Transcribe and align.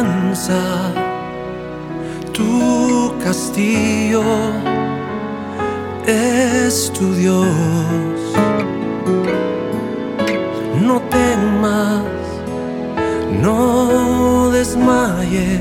Esperanza, 0.00 0.92
tu 2.32 3.12
castillo 3.22 4.22
es 6.06 6.92
tu 6.92 7.14
Dios. 7.14 7.46
No 10.80 11.00
temas, 11.10 12.04
no 13.42 14.50
desmayes, 14.50 15.60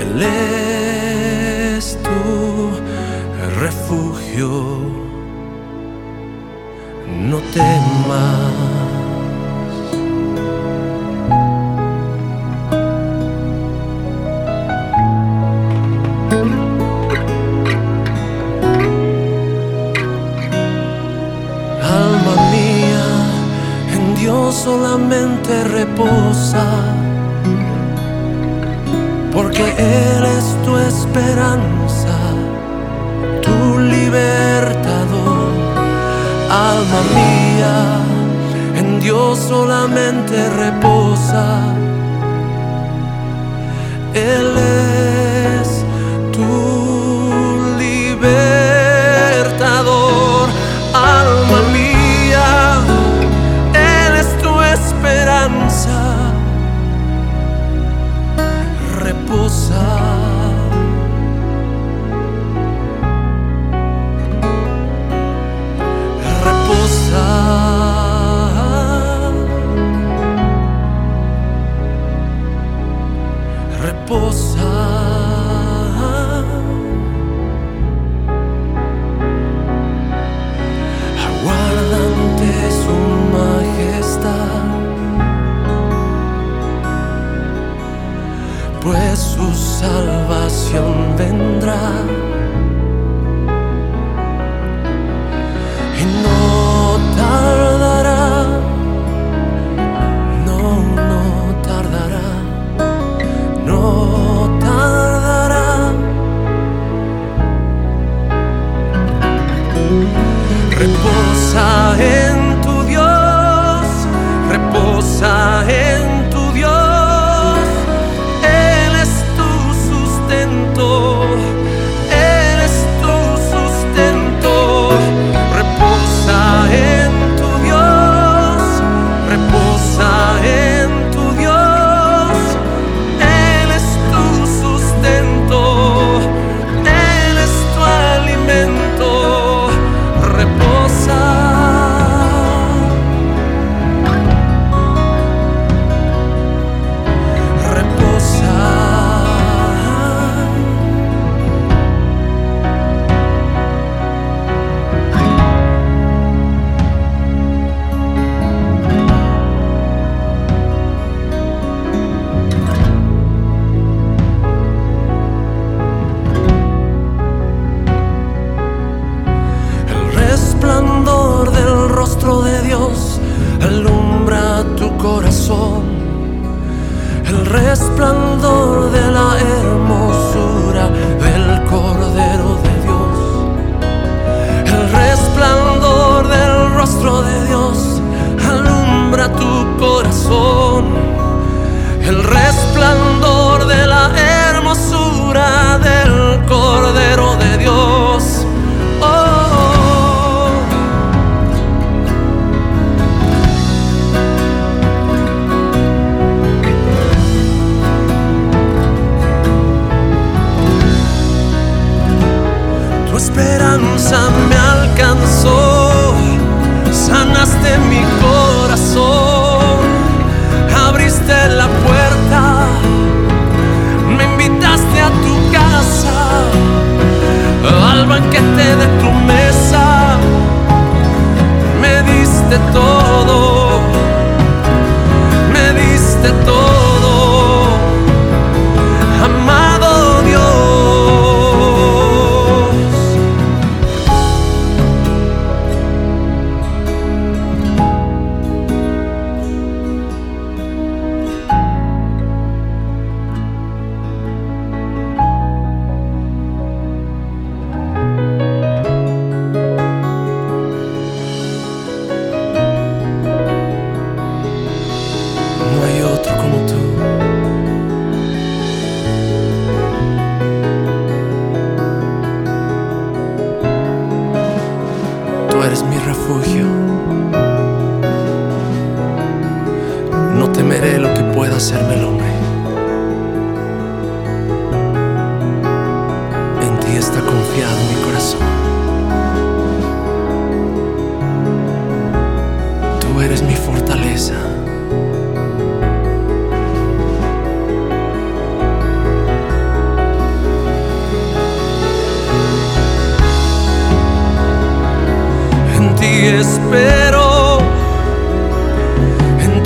Él 0.00 0.22
es 0.22 1.98
tu 2.02 2.70
refugio. 3.60 4.50
No 7.28 7.38
temas. 7.52 8.79
Solamente 24.70 25.64
reposa, 25.64 26.66
porque 29.32 29.64
Él 29.76 30.22
es 30.38 30.46
tu 30.64 30.72
esperanza, 30.76 32.16
tu 33.42 33.78
libertador. 33.96 35.50
Alma 36.72 37.00
mía, 37.18 37.76
en 38.80 39.00
Dios 39.00 39.38
solamente 39.38 40.36
reposa, 40.64 41.46
Él 44.14 44.48
es 44.56 44.89
su 89.40 89.54
salvación 89.54 91.16
vendrá. 91.16 92.29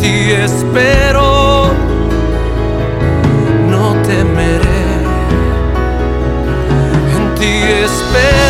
Ti 0.04 0.32
espero, 0.32 1.68
no 3.70 3.84
temeré. 4.02 4.84
En 7.16 7.34
ti 7.38 7.54
espero, 7.87 8.43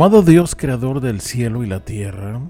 Amado 0.00 0.22
Dios, 0.22 0.54
creador 0.56 1.02
del 1.02 1.20
cielo 1.20 1.62
y 1.62 1.66
la 1.66 1.84
tierra, 1.84 2.40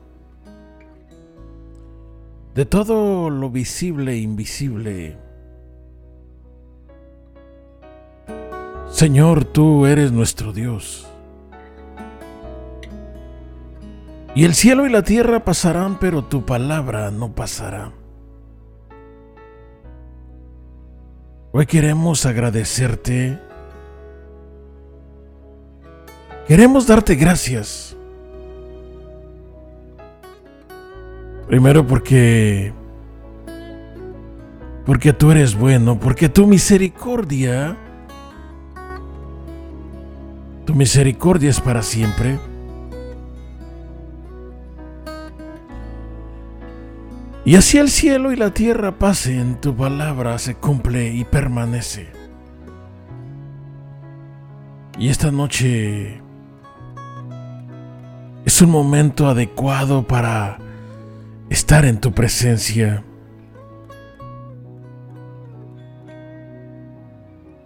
de 2.55 2.65
todo 2.65 3.29
lo 3.29 3.51
visible 3.51 4.13
e 4.13 4.19
invisible, 4.19 5.19
Señor, 8.89 9.45
tú 9.47 9.85
eres 9.87 10.13
nuestro 10.13 10.53
Dios. 10.53 11.09
Y 14.37 14.45
el 14.45 14.55
cielo 14.55 14.87
y 14.87 14.91
la 14.91 15.03
tierra 15.03 15.45
pasarán, 15.45 15.99
pero 15.99 16.23
tu 16.27 16.47
palabra 16.47 17.11
no 17.11 17.35
pasará. 17.35 17.91
Hoy 21.51 21.67
queremos 21.67 22.27
agradecerte. 22.27 23.50
Queremos 26.51 26.85
darte 26.85 27.15
gracias. 27.15 27.97
Primero 31.47 31.87
porque 31.87 32.73
porque 34.85 35.13
tú 35.13 35.31
eres 35.31 35.57
bueno, 35.57 36.01
porque 36.01 36.29
tu 36.29 36.49
misericordia 36.49 37.77
tu 40.67 40.75
misericordia 40.75 41.51
es 41.51 41.61
para 41.61 41.85
siempre. 41.85 42.41
Y 47.45 47.55
así 47.55 47.79
el 47.79 47.91
cielo 47.91 48.33
y 48.33 48.37
la 48.37 48.53
tierra 48.53 48.99
pasen, 48.99 49.61
tu 49.61 49.77
palabra 49.77 50.37
se 50.41 50.57
cumple 50.57 51.15
y 51.15 51.23
permanece. 51.23 52.09
Y 54.99 55.11
esta 55.11 55.31
noche 55.31 56.21
es 58.51 58.63
un 58.63 58.71
momento 58.71 59.29
adecuado 59.29 60.09
para 60.09 60.59
estar 61.51 61.85
en 61.85 62.01
tu 62.01 62.11
presencia. 62.13 63.05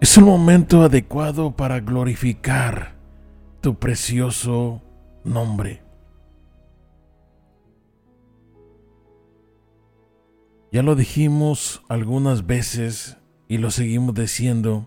Es 0.02 0.18
un 0.18 0.24
momento 0.24 0.82
adecuado 0.82 1.56
para 1.56 1.80
glorificar 1.80 2.96
tu 3.62 3.78
precioso 3.78 4.82
nombre. 5.24 5.82
Ya 10.70 10.82
lo 10.82 10.96
dijimos 10.96 11.82
algunas 11.88 12.44
veces 12.44 13.16
y 13.48 13.56
lo 13.56 13.70
seguimos 13.70 14.14
diciendo. 14.14 14.86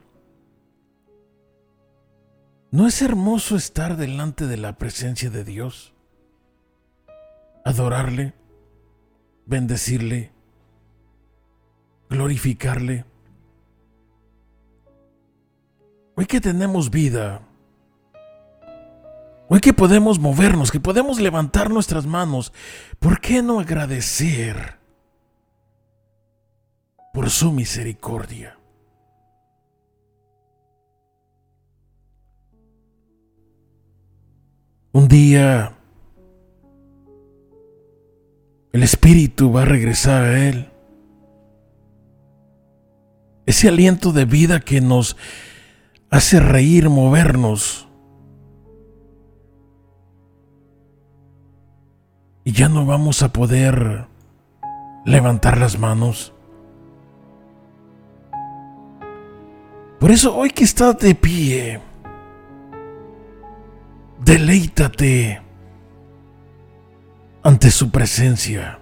¿No 2.72 2.88
es 2.88 3.02
hermoso 3.02 3.56
estar 3.56 3.98
delante 3.98 4.46
de 4.48 4.58
la 4.58 4.78
presencia 4.78 5.30
de 5.30 5.44
Dios? 5.44 5.94
Adorarle, 7.64 8.34
bendecirle, 9.46 10.32
glorificarle. 12.10 13.06
Hoy 16.16 16.26
que 16.26 16.42
tenemos 16.42 16.90
vida, 16.90 17.42
hoy 19.50 19.60
que 19.60 19.74
podemos 19.74 20.20
movernos, 20.20 20.72
que 20.72 20.80
podemos 20.80 21.20
levantar 21.20 21.70
nuestras 21.70 22.06
manos, 22.06 22.52
¿por 23.00 23.22
qué 23.22 23.42
no 23.42 23.60
agradecer? 23.60 24.78
por 27.18 27.32
su 27.32 27.52
misericordia. 27.52 28.57
Un 34.98 35.08
día 35.08 35.74
el 38.74 38.82
Espíritu 38.82 39.54
va 39.54 39.62
a 39.62 39.66
regresar 39.66 40.24
a 40.24 40.50
Él. 40.50 40.72
Ese 43.46 43.68
aliento 43.68 44.12
de 44.12 44.26
vida 44.26 44.60
que 44.60 44.82
nos 44.82 45.16
hace 46.10 46.40
reír, 46.40 46.90
movernos. 46.90 47.88
Y 52.44 52.54
ya 52.54 52.68
no 52.68 52.88
vamos 52.88 53.22
a 53.22 53.32
poder 53.32 54.08
levantar 55.06 55.60
las 55.60 55.78
manos. 55.78 56.34
Por 60.00 60.10
eso 60.10 60.36
hoy 60.36 60.50
que 60.50 60.64
estás 60.64 60.98
de 60.98 61.14
pie, 61.14 61.82
deleítate 64.28 65.42
ante 67.44 67.72
su 67.72 67.90
presencia. 67.92 68.80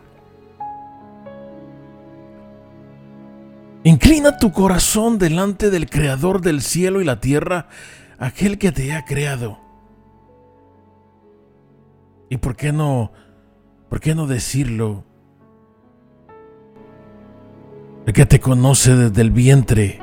Inclina 3.84 4.40
tu 4.40 4.52
corazón 4.52 5.20
delante 5.20 5.70
del 5.70 5.88
Creador 5.88 6.42
del 6.42 6.64
cielo 6.64 7.00
y 7.00 7.06
la 7.06 7.20
tierra, 7.20 7.68
aquel 8.18 8.58
que 8.58 8.72
te 8.72 8.92
ha 8.94 9.06
creado. 9.06 9.60
¿Y 12.28 12.38
por 12.38 12.56
qué 12.56 12.74
no, 12.74 13.12
por 13.88 14.00
qué 14.00 14.16
no 14.16 14.26
decirlo? 14.26 15.04
El 18.08 18.14
que 18.14 18.26
te 18.26 18.40
conoce 18.40 18.96
desde 18.96 19.22
el 19.22 19.30
vientre 19.30 20.00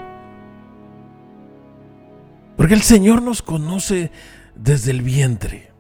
porque 2.62 2.74
el 2.74 2.82
Señor 2.82 3.22
nos 3.22 3.42
conoce 3.42 4.12
desde 4.54 4.90
el 4.90 5.02
vientre. 5.02 5.72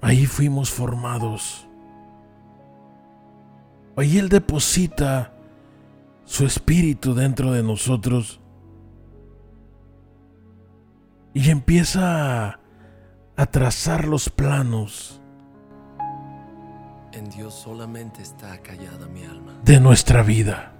Ahí 0.00 0.26
fuimos 0.26 0.70
formados. 0.70 1.66
Ahí 3.96 4.18
Él 4.18 4.28
deposita 4.28 5.34
su 6.24 6.46
espíritu 6.46 7.14
dentro 7.14 7.52
de 7.52 7.62
nosotros 7.62 8.40
y 11.34 11.50
empieza 11.50 12.60
a, 13.36 13.46
trazar 13.46 14.06
los 14.06 14.28
planos. 14.28 15.20
En 17.12 17.28
Dios 17.30 17.54
solamente 17.54 18.22
está 18.22 18.58
callada 18.62 19.06
mi 19.08 19.24
alma. 19.24 19.58
De 19.64 19.80
nuestra 19.80 20.22
vida. 20.22 20.72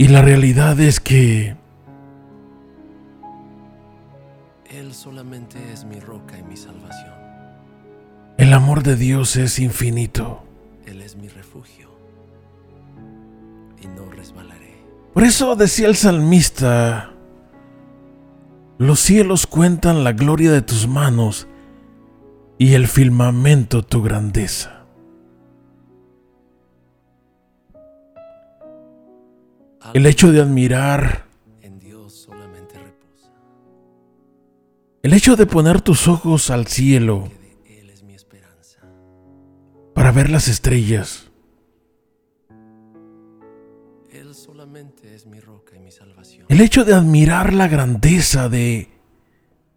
Y 0.00 0.06
la 0.06 0.22
realidad 0.22 0.78
es 0.78 1.00
que 1.00 1.56
Él 4.70 4.94
solamente 4.94 5.58
es 5.72 5.84
mi 5.84 5.98
roca 5.98 6.38
y 6.38 6.44
mi 6.44 6.56
salvación. 6.56 7.14
El 8.36 8.52
amor 8.52 8.84
de 8.84 8.94
Dios 8.94 9.34
es 9.34 9.58
infinito. 9.58 10.44
Él 10.86 11.02
es 11.02 11.16
mi 11.16 11.26
refugio 11.26 11.90
y 13.82 13.88
no 13.88 14.08
resbalaré. 14.08 14.84
Por 15.12 15.24
eso 15.24 15.56
decía 15.56 15.88
el 15.88 15.96
salmista, 15.96 17.10
los 18.78 19.00
cielos 19.00 19.48
cuentan 19.48 20.04
la 20.04 20.12
gloria 20.12 20.52
de 20.52 20.62
tus 20.62 20.86
manos 20.86 21.48
y 22.56 22.74
el 22.74 22.86
firmamento 22.86 23.82
tu 23.82 24.00
grandeza. 24.00 24.77
El 29.94 30.06
hecho 30.06 30.32
de 30.32 30.40
admirar. 30.40 31.26
En 31.62 31.78
Dios 31.78 32.12
solamente 32.12 32.74
reposa. 32.74 33.32
El 35.02 35.12
hecho 35.12 35.36
de 35.36 35.46
poner 35.46 35.80
tus 35.80 36.08
ojos 36.08 36.50
al 36.50 36.66
cielo. 36.66 37.30
Para 39.94 40.12
ver 40.12 40.30
las 40.30 40.46
estrellas. 40.46 41.28
Él 44.12 44.34
solamente 44.34 45.14
es 45.14 45.26
mi 45.26 45.40
roca 45.40 45.74
y 45.74 45.80
mi 45.80 45.90
salvación. 45.90 46.46
El 46.48 46.60
hecho 46.60 46.84
de 46.84 46.94
admirar 46.94 47.52
la 47.52 47.66
grandeza 47.66 48.48
de 48.48 48.88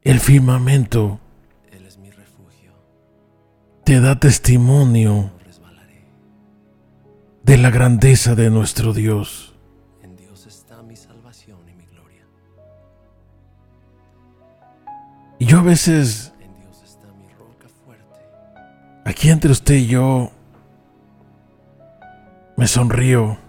el 0.03 0.19
firmamento. 0.19 1.19
Él 1.71 1.85
es 1.85 1.97
mi 1.97 2.11
refugio. 2.11 2.73
Te 3.83 3.99
da 3.99 4.19
testimonio 4.19 5.31
de 7.43 7.57
la 7.57 7.71
grandeza 7.71 8.35
de 8.35 8.49
nuestro 8.49 8.93
Dios. 8.93 9.50
Y 15.41 15.45
yo 15.47 15.57
a 15.57 15.63
veces, 15.63 16.31
aquí 19.03 19.31
entre 19.31 19.51
usted 19.51 19.73
y 19.73 19.87
yo, 19.87 20.29
me 22.57 22.67
sonrío. 22.67 23.39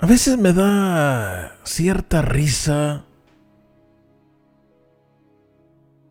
A 0.00 0.06
veces 0.06 0.38
me 0.38 0.52
da 0.52 1.56
cierta 1.62 2.20
risa 2.20 3.04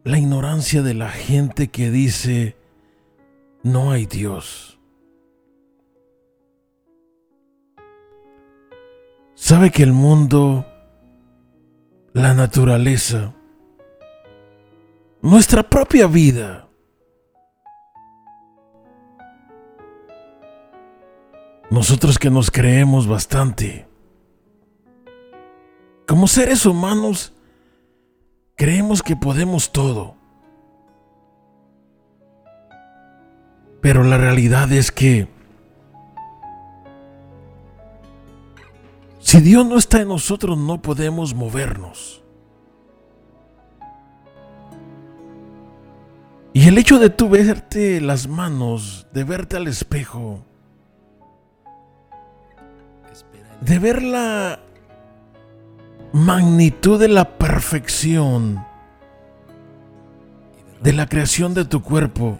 la 0.06 0.18
ignorancia 0.18 0.82
de 0.82 0.94
la 0.94 1.10
gente 1.10 1.68
que 1.68 1.92
dice, 1.92 2.56
no 3.62 3.92
hay 3.92 4.06
Dios. 4.06 4.80
Sabe 9.36 9.70
que 9.70 9.84
el 9.84 9.92
mundo, 9.92 10.66
la 12.14 12.34
naturaleza, 12.34 13.34
nuestra 15.22 15.64
propia 15.64 16.08
vida, 16.08 16.68
nosotros 21.70 22.20
que 22.20 22.30
nos 22.30 22.52
creemos 22.52 23.08
bastante, 23.08 23.88
como 26.06 26.28
seres 26.28 26.66
humanos, 26.66 27.34
creemos 28.56 29.02
que 29.02 29.16
podemos 29.16 29.72
todo. 29.72 30.16
Pero 33.80 34.04
la 34.04 34.18
realidad 34.18 34.72
es 34.74 34.92
que 34.92 35.30
si 39.32 39.40
Dios 39.40 39.66
no 39.66 39.78
está 39.78 40.02
en 40.02 40.10
nosotros 40.10 40.58
no 40.58 40.82
podemos 40.82 41.34
movernos. 41.34 42.22
Y 46.52 46.68
el 46.68 46.78
hecho 46.78 47.00
de 47.00 47.10
tú 47.10 47.30
verte 47.30 48.02
las 48.02 48.28
manos, 48.28 49.08
de 49.14 49.24
verte 49.24 49.56
al 49.56 49.70
espejo, 49.70 50.44
de 53.62 53.80
ver 53.80 54.04
la 54.04 54.60
magnitud 56.12 57.00
de 57.00 57.08
la 57.08 57.38
perfección 57.38 58.66
de 60.84 60.92
la 60.92 61.08
creación 61.08 61.54
de 61.54 61.64
tu 61.64 61.82
cuerpo 61.82 62.38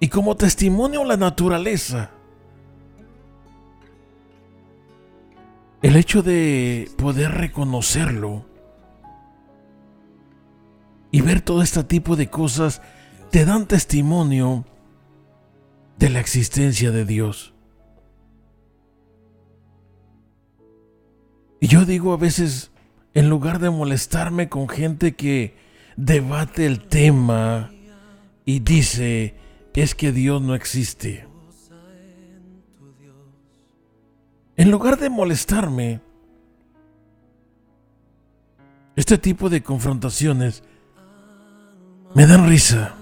y 0.00 0.08
como 0.08 0.36
testimonio 0.36 1.04
la 1.04 1.16
naturaleza. 1.16 2.17
El 5.82 5.96
hecho 5.96 6.22
de 6.22 6.90
poder 6.96 7.32
reconocerlo 7.32 8.44
y 11.10 11.20
ver 11.20 11.40
todo 11.40 11.62
este 11.62 11.84
tipo 11.84 12.16
de 12.16 12.28
cosas 12.28 12.82
te 13.30 13.44
dan 13.44 13.66
testimonio 13.66 14.64
de 15.98 16.10
la 16.10 16.20
existencia 16.20 16.90
de 16.90 17.04
Dios. 17.04 17.54
Y 21.60 21.66
yo 21.68 21.84
digo 21.84 22.12
a 22.12 22.16
veces, 22.16 22.70
en 23.14 23.28
lugar 23.28 23.58
de 23.58 23.70
molestarme 23.70 24.48
con 24.48 24.68
gente 24.68 25.14
que 25.14 25.56
debate 25.96 26.66
el 26.66 26.86
tema 26.86 27.70
y 28.44 28.60
dice, 28.60 29.34
es 29.82 29.94
que 29.94 30.10
Dios 30.10 30.42
no 30.42 30.56
existe. 30.56 31.27
En 34.58 34.72
lugar 34.72 34.98
de 34.98 35.08
molestarme, 35.08 36.00
este 38.96 39.16
tipo 39.16 39.48
de 39.48 39.62
confrontaciones 39.62 40.64
me 42.12 42.26
dan 42.26 42.48
risa. 42.48 42.96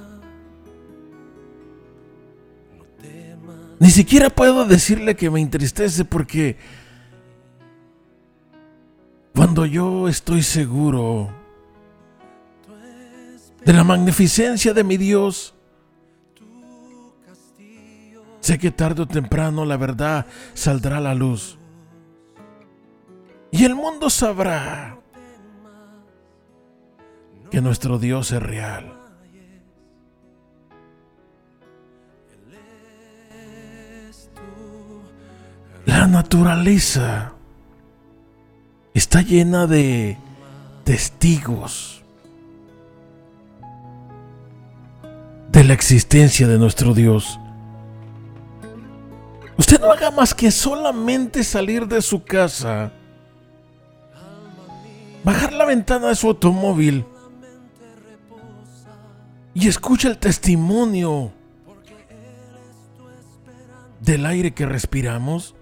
Ni 3.78 3.88
siquiera 3.88 4.28
puedo 4.28 4.66
decirle 4.66 5.16
que 5.16 5.30
me 5.30 5.40
entristece 5.40 6.04
porque 6.04 6.58
cuando 9.34 9.64
yo 9.64 10.08
estoy 10.08 10.42
seguro 10.42 11.30
de 13.64 13.72
la 13.72 13.82
magnificencia 13.82 14.74
de 14.74 14.84
mi 14.84 14.98
Dios, 14.98 15.55
sé 18.46 18.58
que 18.58 18.70
tarde 18.70 19.02
o 19.02 19.08
temprano 19.08 19.64
la 19.64 19.76
verdad 19.76 20.24
saldrá 20.54 20.98
a 20.98 21.00
la 21.00 21.16
luz. 21.16 21.58
Y 23.50 23.64
el 23.64 23.74
mundo 23.74 24.08
sabrá 24.08 24.98
que 27.50 27.60
nuestro 27.60 27.98
Dios 27.98 28.30
es 28.30 28.40
real. 28.40 28.92
La 35.84 36.06
naturaleza 36.06 37.32
está 38.94 39.22
llena 39.22 39.66
de 39.66 40.18
testigos 40.84 42.04
de 45.50 45.64
la 45.64 45.72
existencia 45.72 46.46
de 46.46 46.58
nuestro 46.58 46.94
Dios. 46.94 47.40
Usted 49.58 49.80
no 49.80 49.90
haga 49.90 50.10
más 50.10 50.34
que 50.34 50.50
solamente 50.50 51.42
salir 51.42 51.86
de 51.86 52.02
su 52.02 52.22
casa, 52.22 52.92
bajar 55.24 55.52
la 55.52 55.64
ventana 55.64 56.08
de 56.08 56.14
su 56.14 56.28
automóvil 56.28 57.04
y 59.54 59.68
escucha 59.68 60.08
el 60.08 60.18
testimonio 60.18 61.32
del 64.00 64.26
aire 64.26 64.52
que 64.52 64.66
respiramos. 64.66 65.54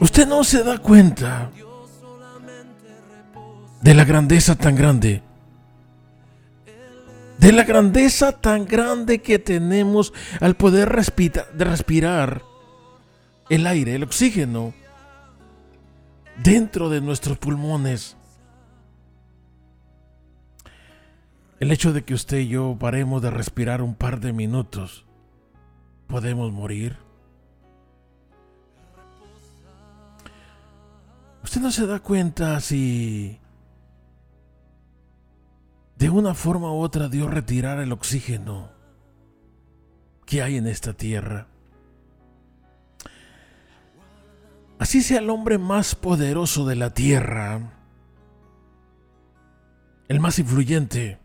Usted 0.00 0.26
no 0.26 0.42
se 0.44 0.64
da 0.64 0.78
cuenta 0.78 1.50
de 3.82 3.94
la 3.94 4.04
grandeza 4.04 4.56
tan 4.56 4.74
grande. 4.74 5.25
De 7.46 7.52
la 7.52 7.62
grandeza 7.62 8.32
tan 8.32 8.64
grande 8.66 9.22
que 9.22 9.38
tenemos 9.38 10.12
al 10.40 10.56
poder 10.56 10.88
respirar 10.88 12.42
el 13.48 13.66
aire, 13.68 13.94
el 13.94 14.02
oxígeno, 14.02 14.74
dentro 16.42 16.90
de 16.90 17.00
nuestros 17.00 17.38
pulmones. 17.38 18.16
El 21.60 21.70
hecho 21.70 21.92
de 21.92 22.02
que 22.02 22.14
usted 22.14 22.38
y 22.38 22.48
yo 22.48 22.76
paremos 22.80 23.22
de 23.22 23.30
respirar 23.30 23.80
un 23.80 23.94
par 23.94 24.18
de 24.18 24.32
minutos, 24.32 25.04
podemos 26.08 26.50
morir. 26.50 26.96
Usted 31.44 31.60
no 31.60 31.70
se 31.70 31.86
da 31.86 32.00
cuenta 32.00 32.58
si 32.58 33.38
de 35.96 36.10
una 36.10 36.34
forma 36.34 36.72
u 36.72 36.80
otra 36.80 37.08
Dios 37.08 37.32
retirara 37.32 37.82
el 37.82 37.92
oxígeno 37.92 38.70
que 40.24 40.42
hay 40.42 40.56
en 40.56 40.66
esta 40.66 40.92
tierra. 40.92 41.46
Así 44.78 45.02
sea 45.02 45.20
el 45.20 45.30
hombre 45.30 45.56
más 45.56 45.94
poderoso 45.94 46.66
de 46.66 46.76
la 46.76 46.92
tierra, 46.92 47.72
el 50.08 50.20
más 50.20 50.38
influyente, 50.38 51.18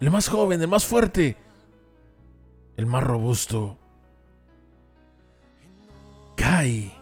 el 0.00 0.10
más 0.10 0.28
joven, 0.28 0.60
el 0.60 0.68
más 0.68 0.84
fuerte, 0.84 1.36
el 2.76 2.86
más 2.86 3.02
robusto, 3.02 3.78
cae 6.36 6.92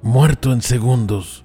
muerto 0.00 0.52
en 0.52 0.62
segundos. 0.62 1.44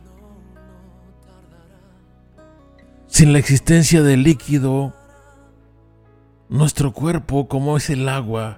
Sin 3.14 3.32
la 3.32 3.38
existencia 3.38 4.02
del 4.02 4.24
líquido, 4.24 4.92
nuestro 6.50 6.94
cuerpo, 6.94 7.48
como 7.48 7.78
es 7.78 7.92
el 7.92 8.10
agua, 8.10 8.58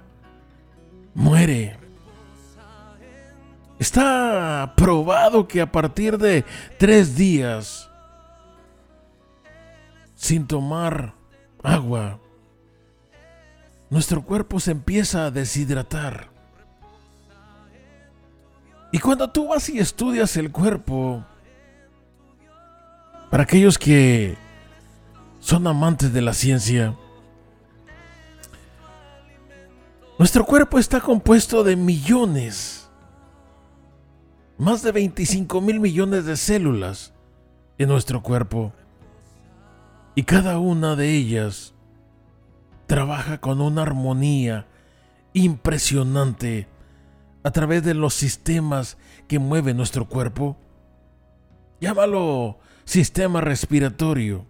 muere. 1.14 1.76
Está 3.78 4.72
probado 4.74 5.46
que 5.46 5.60
a 5.60 5.70
partir 5.70 6.16
de 6.16 6.46
tres 6.78 7.16
días 7.16 7.90
sin 10.14 10.46
tomar 10.46 11.12
agua, 11.62 12.18
nuestro 13.90 14.22
cuerpo 14.22 14.58
se 14.58 14.70
empieza 14.70 15.26
a 15.26 15.30
deshidratar. 15.30 16.30
Y 18.90 19.00
cuando 19.00 19.28
tú 19.30 19.48
vas 19.48 19.68
y 19.68 19.78
estudias 19.78 20.34
el 20.38 20.50
cuerpo, 20.50 21.22
para 23.30 23.42
aquellos 23.42 23.76
que 23.76 24.45
son 25.46 25.64
amantes 25.68 26.12
de 26.12 26.22
la 26.22 26.34
ciencia, 26.34 26.96
nuestro 30.18 30.44
cuerpo 30.44 30.76
está 30.76 31.00
compuesto 31.00 31.62
de 31.62 31.76
millones, 31.76 32.90
más 34.58 34.82
de 34.82 34.90
25 34.90 35.60
mil 35.60 35.78
millones 35.78 36.24
de 36.24 36.36
células 36.36 37.14
en 37.78 37.88
nuestro 37.88 38.24
cuerpo. 38.24 38.72
Y 40.16 40.24
cada 40.24 40.58
una 40.58 40.96
de 40.96 41.14
ellas 41.14 41.74
trabaja 42.88 43.38
con 43.38 43.60
una 43.60 43.82
armonía 43.82 44.66
impresionante 45.32 46.66
a 47.44 47.52
través 47.52 47.84
de 47.84 47.94
los 47.94 48.14
sistemas 48.14 48.98
que 49.28 49.38
mueven 49.38 49.76
nuestro 49.76 50.08
cuerpo. 50.08 50.56
Llámalo 51.80 52.58
sistema 52.84 53.40
respiratorio, 53.40 54.44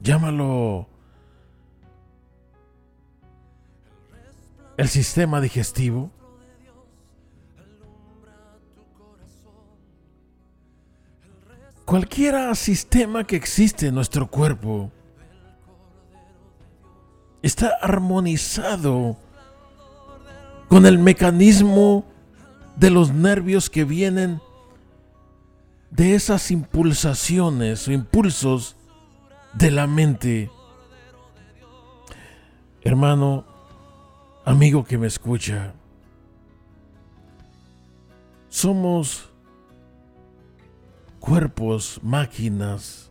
llámalo 0.00 0.86
el 4.76 4.88
sistema 4.88 5.40
digestivo, 5.40 6.10
cualquier 11.84 12.56
sistema 12.56 13.24
que 13.24 13.36
existe 13.36 13.88
en 13.88 13.94
nuestro 13.94 14.26
cuerpo 14.26 14.90
está 17.42 17.72
armonizado 17.82 19.16
con 20.68 20.86
el 20.86 20.98
mecanismo 20.98 22.04
de 22.76 22.90
los 22.90 23.12
nervios 23.12 23.68
que 23.68 23.84
vienen 23.84 24.40
de 25.90 26.14
esas 26.14 26.50
impulsaciones 26.50 27.88
o 27.88 27.92
impulsos 27.92 28.76
de 29.54 29.70
la 29.70 29.86
mente. 29.86 30.50
Hermano, 32.82 33.44
amigo 34.44 34.84
que 34.84 34.98
me 34.98 35.06
escucha, 35.06 35.74
somos 38.48 39.30
cuerpos, 41.20 42.00
máquinas 42.02 43.10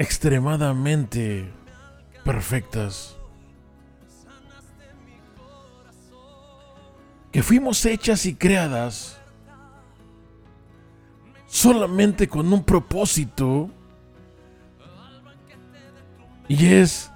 extremadamente 0.00 1.52
perfectas. 2.24 3.16
Que 7.30 7.42
fuimos 7.42 7.84
hechas 7.84 8.24
y 8.24 8.34
creadas 8.34 9.19
solamente 11.50 12.28
con 12.28 12.52
un 12.52 12.62
propósito 12.62 13.68
y 16.46 16.66
es 16.66 17.10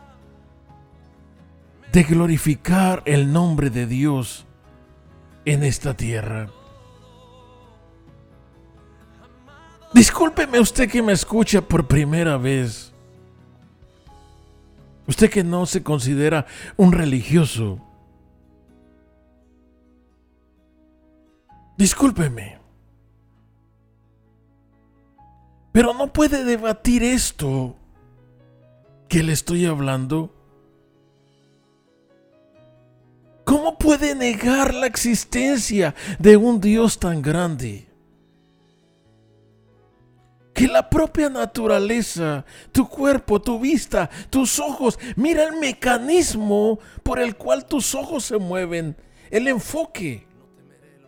de 1.92 2.02
glorificar 2.02 3.02
el 3.06 3.32
nombre 3.32 3.70
de 3.70 3.86
Dios 3.86 4.44
en 5.44 5.62
esta 5.62 5.94
tierra. 5.94 6.50
Discúlpeme 9.92 10.58
usted 10.58 10.90
que 10.90 11.00
me 11.00 11.12
escucha 11.12 11.62
por 11.62 11.86
primera 11.86 12.36
vez. 12.36 12.92
Usted 15.06 15.30
que 15.30 15.44
no 15.44 15.66
se 15.66 15.84
considera 15.84 16.46
un 16.76 16.90
religioso. 16.90 17.78
Discúlpeme. 21.76 22.63
Pero 25.74 25.92
no 25.92 26.12
puede 26.12 26.44
debatir 26.44 27.02
esto 27.02 27.74
que 29.08 29.24
le 29.24 29.32
estoy 29.32 29.66
hablando. 29.66 30.32
¿Cómo 33.42 33.76
puede 33.76 34.14
negar 34.14 34.72
la 34.72 34.86
existencia 34.86 35.96
de 36.20 36.36
un 36.36 36.60
Dios 36.60 37.00
tan 37.00 37.20
grande? 37.20 37.88
que 40.52 40.68
la 40.68 40.88
propia 40.88 41.28
naturaleza, 41.28 42.44
tu 42.70 42.88
cuerpo, 42.88 43.42
tu 43.42 43.58
vista, 43.58 44.08
tus 44.30 44.60
ojos, 44.60 45.00
mira 45.16 45.42
el 45.42 45.56
mecanismo 45.58 46.78
por 47.02 47.18
el 47.18 47.34
cual 47.34 47.66
tus 47.66 47.96
ojos 47.96 48.26
se 48.26 48.38
mueven, 48.38 48.96
el 49.32 49.48
enfoque 49.48 50.28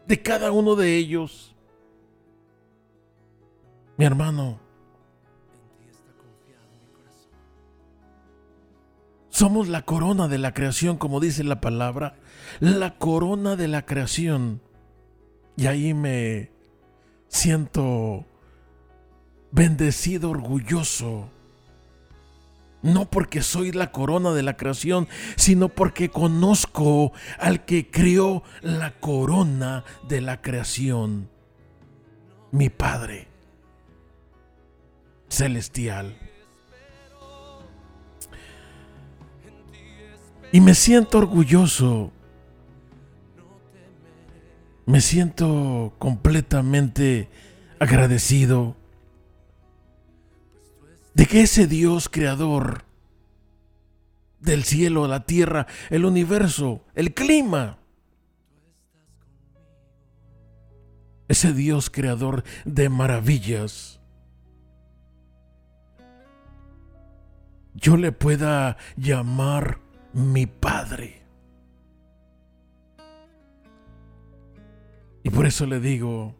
de 0.08 0.20
cada 0.20 0.50
uno 0.50 0.74
de 0.74 0.96
ellos. 0.96 1.45
Mi 3.98 4.04
hermano, 4.04 4.60
somos 9.30 9.68
la 9.68 9.82
corona 9.82 10.28
de 10.28 10.36
la 10.36 10.52
creación, 10.52 10.98
como 10.98 11.18
dice 11.18 11.44
la 11.44 11.62
palabra, 11.62 12.18
la 12.60 12.98
corona 12.98 13.56
de 13.56 13.68
la 13.68 13.86
creación. 13.86 14.60
Y 15.56 15.66
ahí 15.66 15.94
me 15.94 16.50
siento 17.28 18.26
bendecido, 19.50 20.30
orgulloso. 20.30 21.30
No 22.82 23.08
porque 23.08 23.42
soy 23.42 23.72
la 23.72 23.92
corona 23.92 24.32
de 24.32 24.42
la 24.42 24.58
creación, 24.58 25.08
sino 25.36 25.70
porque 25.70 26.10
conozco 26.10 27.12
al 27.38 27.64
que 27.64 27.90
crió 27.90 28.42
la 28.60 29.00
corona 29.00 29.84
de 30.06 30.20
la 30.20 30.42
creación, 30.42 31.30
mi 32.52 32.68
Padre 32.68 33.35
celestial. 35.28 36.16
Y 40.52 40.60
me 40.60 40.74
siento 40.74 41.18
orgulloso, 41.18 42.12
me 44.86 45.00
siento 45.00 45.94
completamente 45.98 47.28
agradecido 47.78 48.76
de 51.14 51.26
que 51.26 51.42
ese 51.42 51.66
Dios 51.66 52.08
creador 52.08 52.84
del 54.40 54.64
cielo, 54.64 55.08
la 55.08 55.24
tierra, 55.24 55.66
el 55.90 56.04
universo, 56.04 56.84
el 56.94 57.14
clima, 57.14 57.78
ese 61.28 61.52
Dios 61.52 61.90
creador 61.90 62.44
de 62.64 62.88
maravillas, 62.88 63.95
yo 67.76 67.96
le 67.96 68.12
pueda 68.12 68.76
llamar 68.96 69.80
mi 70.12 70.46
Padre. 70.46 71.22
Y 75.22 75.30
por 75.30 75.46
eso 75.46 75.66
le 75.66 75.80
digo, 75.80 76.34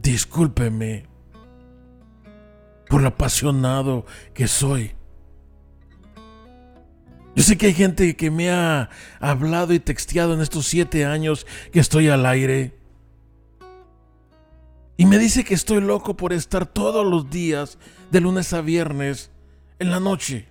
discúlpeme 0.00 1.06
por 2.88 3.02
lo 3.02 3.08
apasionado 3.08 4.06
que 4.32 4.46
soy. 4.46 4.92
Yo 7.34 7.42
sé 7.42 7.56
que 7.56 7.66
hay 7.66 7.74
gente 7.74 8.14
que 8.16 8.30
me 8.30 8.50
ha 8.50 8.90
hablado 9.18 9.72
y 9.72 9.80
texteado 9.80 10.34
en 10.34 10.40
estos 10.40 10.66
siete 10.66 11.04
años 11.04 11.46
que 11.72 11.80
estoy 11.80 12.08
al 12.08 12.26
aire. 12.26 12.78
Y 14.96 15.06
me 15.06 15.18
dice 15.18 15.42
que 15.42 15.54
estoy 15.54 15.80
loco 15.80 16.16
por 16.16 16.32
estar 16.32 16.66
todos 16.66 17.04
los 17.04 17.28
días, 17.30 17.78
de 18.10 18.20
lunes 18.20 18.52
a 18.52 18.60
viernes, 18.60 19.31
en 19.82 19.90
la 19.90 20.00
noche. 20.00 20.48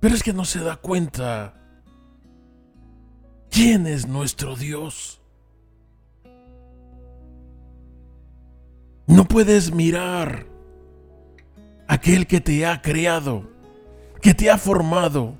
Pero 0.00 0.14
es 0.14 0.22
que 0.22 0.32
no 0.32 0.44
se 0.44 0.60
da 0.60 0.76
cuenta 0.76 1.54
quién 3.50 3.86
es 3.86 4.06
nuestro 4.06 4.56
Dios. 4.56 5.20
No 9.06 9.24
puedes 9.26 9.72
mirar 9.72 10.46
aquel 11.86 12.26
que 12.26 12.40
te 12.40 12.64
ha 12.66 12.80
creado, 12.80 13.50
que 14.22 14.32
te 14.32 14.50
ha 14.50 14.56
formado, 14.56 15.36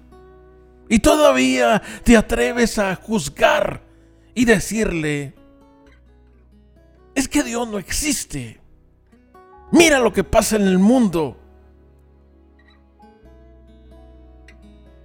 y 0.88 0.98
todavía 0.98 1.80
te 2.04 2.16
atreves 2.16 2.78
a 2.78 2.94
juzgar 2.96 3.82
y 4.34 4.44
decirle, 4.44 5.34
es 7.14 7.28
que 7.28 7.42
Dios 7.42 7.66
no 7.68 7.78
existe. 7.78 8.60
Mira 9.70 9.98
lo 10.00 10.12
que 10.12 10.22
pasa 10.22 10.56
en 10.56 10.68
el 10.68 10.78
mundo. 10.78 11.41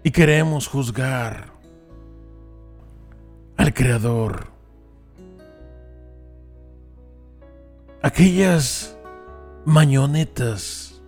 Y 0.03 0.11
queremos 0.11 0.67
juzgar 0.67 1.51
al 3.57 3.73
Creador. 3.73 4.57
aquellas 8.07 8.97
mañonetas, 9.65 11.01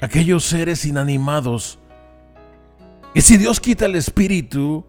aquellos 0.00 0.44
seres 0.44 0.84
inanimados, 0.84 1.78
que 3.12 3.20
si 3.20 3.36
Dios 3.36 3.58
quita 3.58 3.86
el 3.86 3.96
espíritu, 3.96 4.86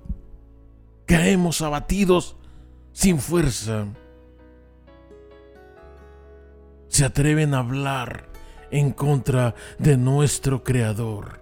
caemos 1.06 1.62
abatidos 1.62 2.36
sin 2.94 3.18
fuerza. 3.18 3.88
Se 6.88 7.04
atreven 7.04 7.56
a 7.56 7.60
hablar 7.60 8.30
en 8.70 8.92
contra 8.92 9.56
de 9.80 9.98
nuestro 9.98 10.64
Creador. 10.64 11.41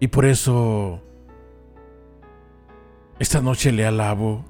Y 0.00 0.08
por 0.08 0.24
eso 0.24 1.02
esta 3.18 3.40
noche 3.40 3.72
le 3.72 3.84
alabo. 3.84 4.44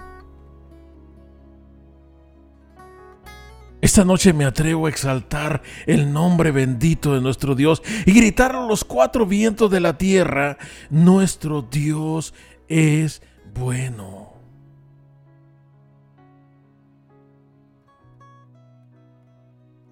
Esta 3.80 4.04
noche 4.04 4.32
me 4.32 4.44
atrevo 4.44 4.86
a 4.86 4.90
exaltar 4.90 5.62
el 5.86 6.12
nombre 6.12 6.50
bendito 6.50 7.14
de 7.14 7.20
nuestro 7.20 7.54
Dios 7.54 7.80
y 8.04 8.12
gritar 8.12 8.54
a 8.54 8.66
los 8.66 8.84
cuatro 8.84 9.24
vientos 9.24 9.70
de 9.70 9.80
la 9.80 9.96
tierra, 9.96 10.58
nuestro 10.90 11.62
Dios 11.62 12.34
es 12.66 13.22
bueno. 13.54 14.32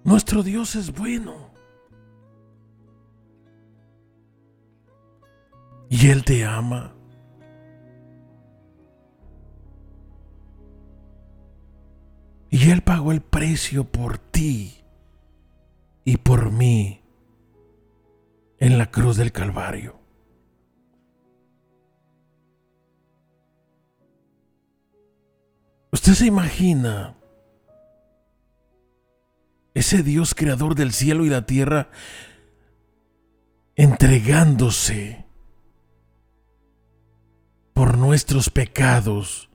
Nuestro 0.03 0.43
Dios 0.43 0.75
es 0.75 0.93
bueno. 0.93 1.56
Te 6.27 6.43
ama. 6.43 6.93
Y 12.49 12.69
Él 12.69 12.81
pagó 12.81 13.13
el 13.13 13.21
precio 13.21 13.85
por 13.85 14.17
ti 14.17 14.83
y 16.03 16.17
por 16.17 16.51
mí 16.51 17.01
en 18.59 18.77
la 18.77 18.91
cruz 18.91 19.15
del 19.15 19.31
Calvario. 19.31 19.97
¿Usted 25.93 26.11
se 26.11 26.25
imagina 26.25 27.15
ese 29.73 30.03
Dios 30.03 30.35
creador 30.35 30.75
del 30.75 30.91
cielo 30.91 31.23
y 31.23 31.29
la 31.29 31.45
tierra 31.45 31.89
entregándose 33.77 35.26
por 37.77 37.95
nuestros 37.95 38.49
pecados 38.49 39.51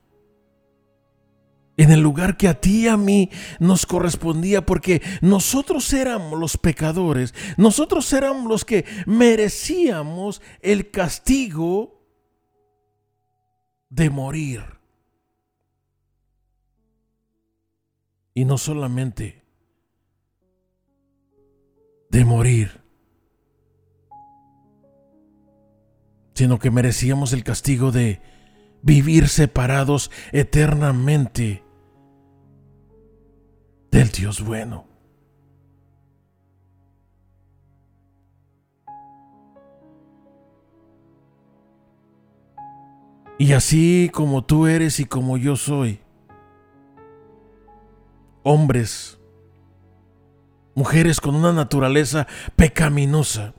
en 1.75 1.91
el 1.91 1.99
lugar 1.99 2.37
que 2.37 2.47
a 2.47 2.61
ti 2.61 2.85
y 2.85 2.87
a 2.87 2.95
mí 2.95 3.29
nos 3.59 3.85
correspondía, 3.85 4.65
porque 4.65 5.01
nosotros 5.19 5.91
éramos 5.91 6.39
los 6.39 6.55
pecadores, 6.55 7.33
nosotros 7.57 8.13
éramos 8.13 8.47
los 8.47 8.63
que 8.63 8.85
merecíamos 9.05 10.41
el 10.61 10.89
castigo 10.89 12.01
de 13.89 14.09
morir. 14.09 14.63
Y 18.33 18.45
no 18.45 18.57
solamente 18.57 19.43
de 22.09 22.23
morir, 22.23 22.82
sino 26.33 26.59
que 26.59 26.71
merecíamos 26.71 27.33
el 27.33 27.43
castigo 27.43 27.91
de 27.91 28.21
vivir 28.81 29.29
separados 29.29 30.11
eternamente 30.31 31.63
del 33.91 34.09
Dios 34.09 34.43
bueno. 34.43 34.87
Y 43.37 43.53
así 43.53 44.09
como 44.13 44.45
tú 44.45 44.67
eres 44.67 44.99
y 44.99 45.05
como 45.05 45.37
yo 45.37 45.55
soy, 45.55 45.99
hombres, 48.43 49.19
mujeres 50.75 51.19
con 51.19 51.35
una 51.35 51.51
naturaleza 51.51 52.27
pecaminosa, 52.55 53.53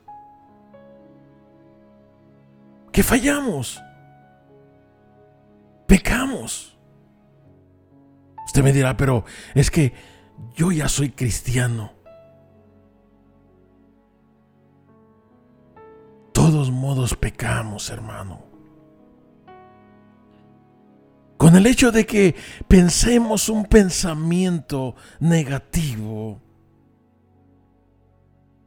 que 2.94 3.02
fallamos 3.02 3.82
pecamos. 5.86 6.76
Usted 8.46 8.62
me 8.62 8.72
dirá, 8.72 8.96
pero 8.96 9.24
es 9.54 9.70
que 9.70 9.92
yo 10.54 10.72
ya 10.72 10.88
soy 10.88 11.10
cristiano. 11.10 11.92
Todos 16.32 16.70
modos 16.70 17.14
pecamos, 17.14 17.90
hermano. 17.90 18.44
Con 21.36 21.56
el 21.56 21.66
hecho 21.66 21.92
de 21.92 22.06
que 22.06 22.34
pensemos 22.68 23.48
un 23.48 23.66
pensamiento 23.66 24.94
negativo, 25.20 26.40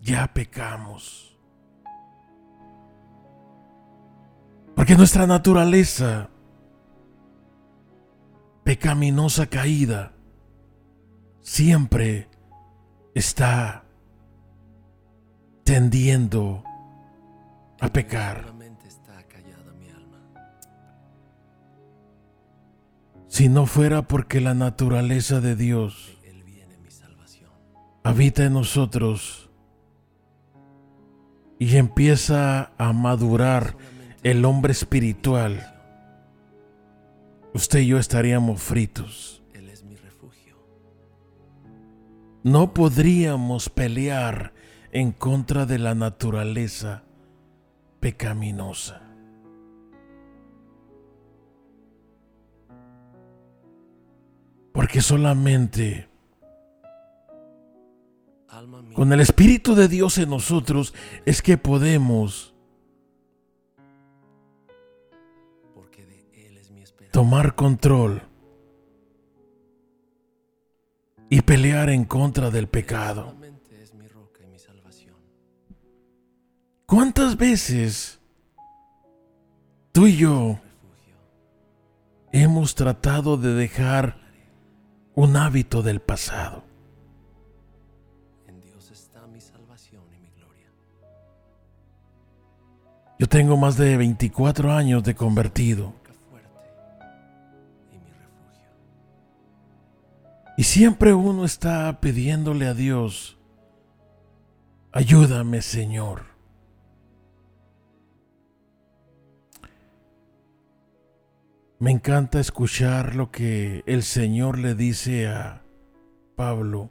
ya 0.02 0.34
pecamos. 0.34 1.37
Porque 4.78 4.96
nuestra 4.96 5.26
naturaleza 5.26 6.30
pecaminosa 8.64 9.48
caída 9.48 10.12
siempre 11.42 12.30
está 13.16 13.86
tendiendo 15.64 16.64
a 17.80 17.90
pecar. 17.90 18.54
Si 23.28 23.50
no 23.50 23.66
fuera 23.66 24.04
porque 24.04 24.42
la 24.42 24.54
naturaleza 24.54 25.42
de 25.42 25.56
Dios 25.56 26.20
habita 28.04 28.46
en 28.46 28.54
nosotros 28.54 29.50
y 31.58 31.78
empieza 31.78 32.74
a 32.78 32.94
madurar 32.94 33.97
el 34.24 34.46
hombre 34.46 34.72
espiritual, 34.72 35.74
usted 37.54 37.80
y 37.80 37.88
yo 37.88 37.98
estaríamos 37.98 38.62
fritos. 38.62 39.44
Él 39.54 39.70
es 39.70 39.84
mi 39.84 39.96
refugio. 39.96 40.58
No 42.44 42.74
podríamos 42.74 43.70
pelear 43.70 44.54
en 44.92 45.12
contra 45.12 45.66
de 45.66 45.80
la 45.80 45.96
naturaleza 45.96 47.04
pecaminosa. 48.00 49.02
Porque 54.74 55.02
solamente 55.02 56.08
con 58.94 59.12
el 59.14 59.20
Espíritu 59.20 59.76
de 59.76 59.88
Dios 59.88 60.18
en 60.18 60.30
nosotros 60.30 60.94
es 61.26 61.42
que 61.42 61.58
podemos 61.58 62.56
tomar 67.12 67.56
control 67.56 68.22
y 71.30 71.42
pelear 71.42 71.90
en 71.90 72.06
contra 72.06 72.50
del 72.50 72.68
pecado. 72.68 73.36
¿Cuántas 76.86 77.36
veces 77.36 78.20
tú 79.92 80.08
y 80.08 80.16
yo 80.16 80.60
hemos 82.32 82.76
tratado 82.76 83.36
de 83.36 83.54
dejar 83.54 84.18
un 85.16 85.36
hábito 85.36 85.82
del 85.82 86.00
pasado? 86.00 86.64
Yo 93.20 93.28
tengo 93.28 93.58
más 93.58 93.78
de 93.78 93.98
24 93.98 94.72
años 94.72 95.04
de 95.04 95.16
convertido 95.16 95.94
y 100.58 100.64
siempre 100.64 101.14
uno 101.14 101.46
está 101.46 102.02
pidiéndole 102.02 102.66
a 102.66 102.74
Dios, 102.74 103.38
ayúdame 104.92 105.62
Señor. 105.62 106.24
Me 111.80 111.92
encanta 111.92 112.40
escuchar 112.40 113.14
lo 113.14 113.30
que 113.30 113.84
el 113.86 114.02
Señor 114.02 114.58
le 114.58 114.74
dice 114.74 115.28
a 115.28 115.62
Pablo. 116.36 116.90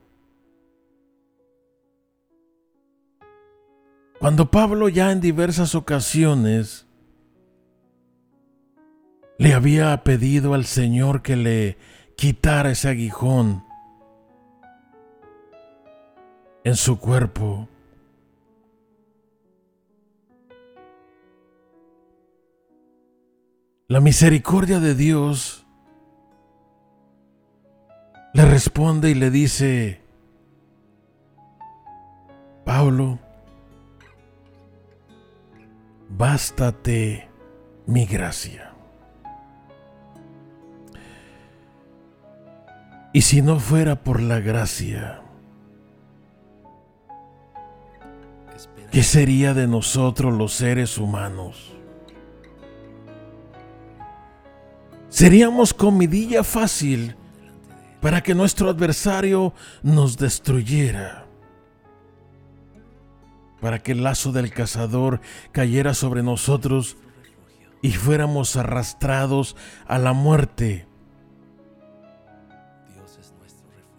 Cuando 4.20 4.48
Pablo 4.52 4.88
ya 4.88 5.10
en 5.10 5.20
diversas 5.20 5.74
ocasiones 5.74 6.86
le 9.38 9.54
había 9.54 10.04
pedido 10.04 10.54
al 10.54 10.66
Señor 10.66 11.22
que 11.22 11.34
le 11.34 11.78
quitara 12.16 12.70
ese 12.70 12.88
aguijón 12.88 13.62
en 16.64 16.74
su 16.74 16.98
cuerpo. 16.98 17.68
La 23.88 24.00
misericordia 24.00 24.80
de 24.80 24.94
Dios 24.94 25.64
le 28.34 28.44
responde 28.46 29.10
y 29.10 29.14
le 29.14 29.30
dice, 29.30 30.00
Pablo, 32.64 33.20
bástate 36.08 37.28
mi 37.86 38.06
gracia. 38.06 38.75
Y 43.16 43.22
si 43.22 43.40
no 43.40 43.58
fuera 43.58 44.04
por 44.04 44.20
la 44.20 44.40
gracia, 44.40 45.22
¿qué 48.92 49.02
sería 49.02 49.54
de 49.54 49.66
nosotros 49.66 50.34
los 50.34 50.52
seres 50.52 50.98
humanos? 50.98 51.72
Seríamos 55.08 55.72
comidilla 55.72 56.44
fácil 56.44 57.16
para 58.02 58.22
que 58.22 58.34
nuestro 58.34 58.68
adversario 58.68 59.54
nos 59.82 60.18
destruyera. 60.18 61.24
para 63.62 63.82
que 63.82 63.92
el 63.92 64.02
lazo 64.02 64.30
del 64.30 64.52
cazador 64.52 65.22
cayera 65.52 65.94
sobre 65.94 66.22
nosotros 66.22 66.98
y 67.80 67.92
fuéramos 67.92 68.56
arrastrados 68.56 69.56
a 69.86 69.98
la 69.98 70.12
muerte 70.12 70.85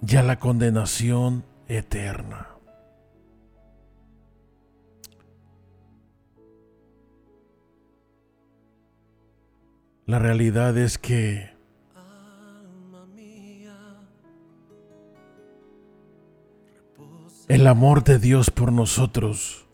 y 0.09 0.15
la 0.23 0.39
condenación 0.39 1.43
eterna. 1.67 2.47
La 10.05 10.19
realidad 10.19 10.77
es 10.77 10.97
que 10.97 11.51
el 17.49 17.67
amor 17.67 18.05
de 18.05 18.17
Dios 18.17 18.49
por 18.49 18.71
nosotros, 18.71 19.67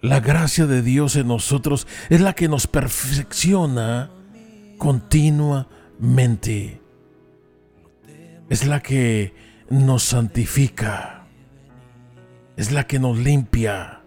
la 0.00 0.20
gracia 0.20 0.66
de 0.66 0.80
Dios 0.80 1.16
en 1.16 1.28
nosotros 1.28 1.86
es 2.08 2.22
la 2.22 2.32
que 2.32 2.48
nos 2.48 2.66
perfecciona 2.66 4.10
continuamente. 6.02 6.80
Es 8.50 8.66
la 8.66 8.80
que 8.80 9.32
nos 9.70 10.02
santifica. 10.02 11.26
Es 12.56 12.72
la 12.72 12.86
que 12.86 12.98
nos 12.98 13.18
limpia. 13.18 14.00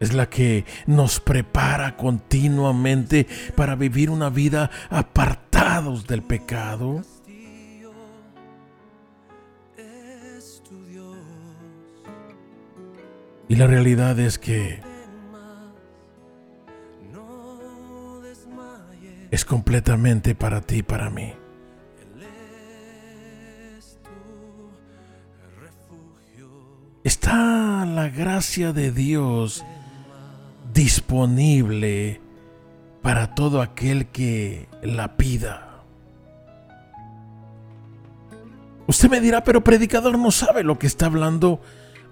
Es 0.00 0.12
la 0.12 0.28
que 0.28 0.64
nos 0.86 1.20
prepara 1.20 1.96
continuamente 1.96 3.26
para 3.54 3.76
vivir 3.76 4.10
una 4.10 4.28
vida 4.28 4.70
apartados 4.90 6.06
del 6.06 6.22
pecado 6.22 7.02
Y 13.48 13.54
la 13.54 13.68
realidad 13.68 14.18
es 14.18 14.40
que 14.40 14.80
es 19.36 19.44
completamente 19.44 20.34
para 20.34 20.62
ti, 20.62 20.82
para 20.82 21.10
mí. 21.10 21.34
Está 27.04 27.84
la 27.84 28.08
gracia 28.08 28.72
de 28.72 28.90
Dios 28.90 29.62
disponible 30.72 32.18
para 33.02 33.34
todo 33.34 33.60
aquel 33.60 34.06
que 34.06 34.68
la 34.82 35.18
pida. 35.18 35.82
Usted 38.86 39.10
me 39.10 39.20
dirá, 39.20 39.44
pero 39.44 39.62
predicador 39.62 40.18
no 40.18 40.30
sabe 40.30 40.62
lo 40.62 40.78
que 40.78 40.86
está 40.86 41.06
hablando. 41.06 41.60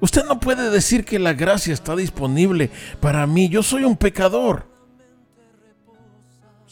Usted 0.00 0.26
no 0.26 0.40
puede 0.40 0.68
decir 0.68 1.06
que 1.06 1.18
la 1.18 1.32
gracia 1.32 1.72
está 1.72 1.96
disponible 1.96 2.70
para 3.00 3.26
mí. 3.26 3.48
Yo 3.48 3.62
soy 3.62 3.84
un 3.84 3.96
pecador. 3.96 4.73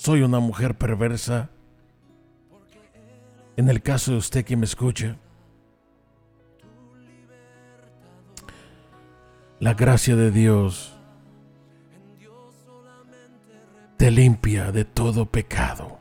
Soy 0.05 0.23
una 0.23 0.41
mujer 0.41 0.75
perversa. 0.75 1.49
En 3.57 3.69
el 3.69 3.83
caso 3.83 4.11
de 4.11 4.17
usted 4.17 4.45
que 4.45 4.57
me 4.57 4.65
escucha. 4.65 5.17
La 9.61 9.75
gracia 9.75 10.17
de 10.17 10.33
Dios 10.33 10.99
te 13.97 14.11
limpia 14.11 14.73
de 14.73 14.85
todo 14.85 15.25
pecado. 15.27 16.01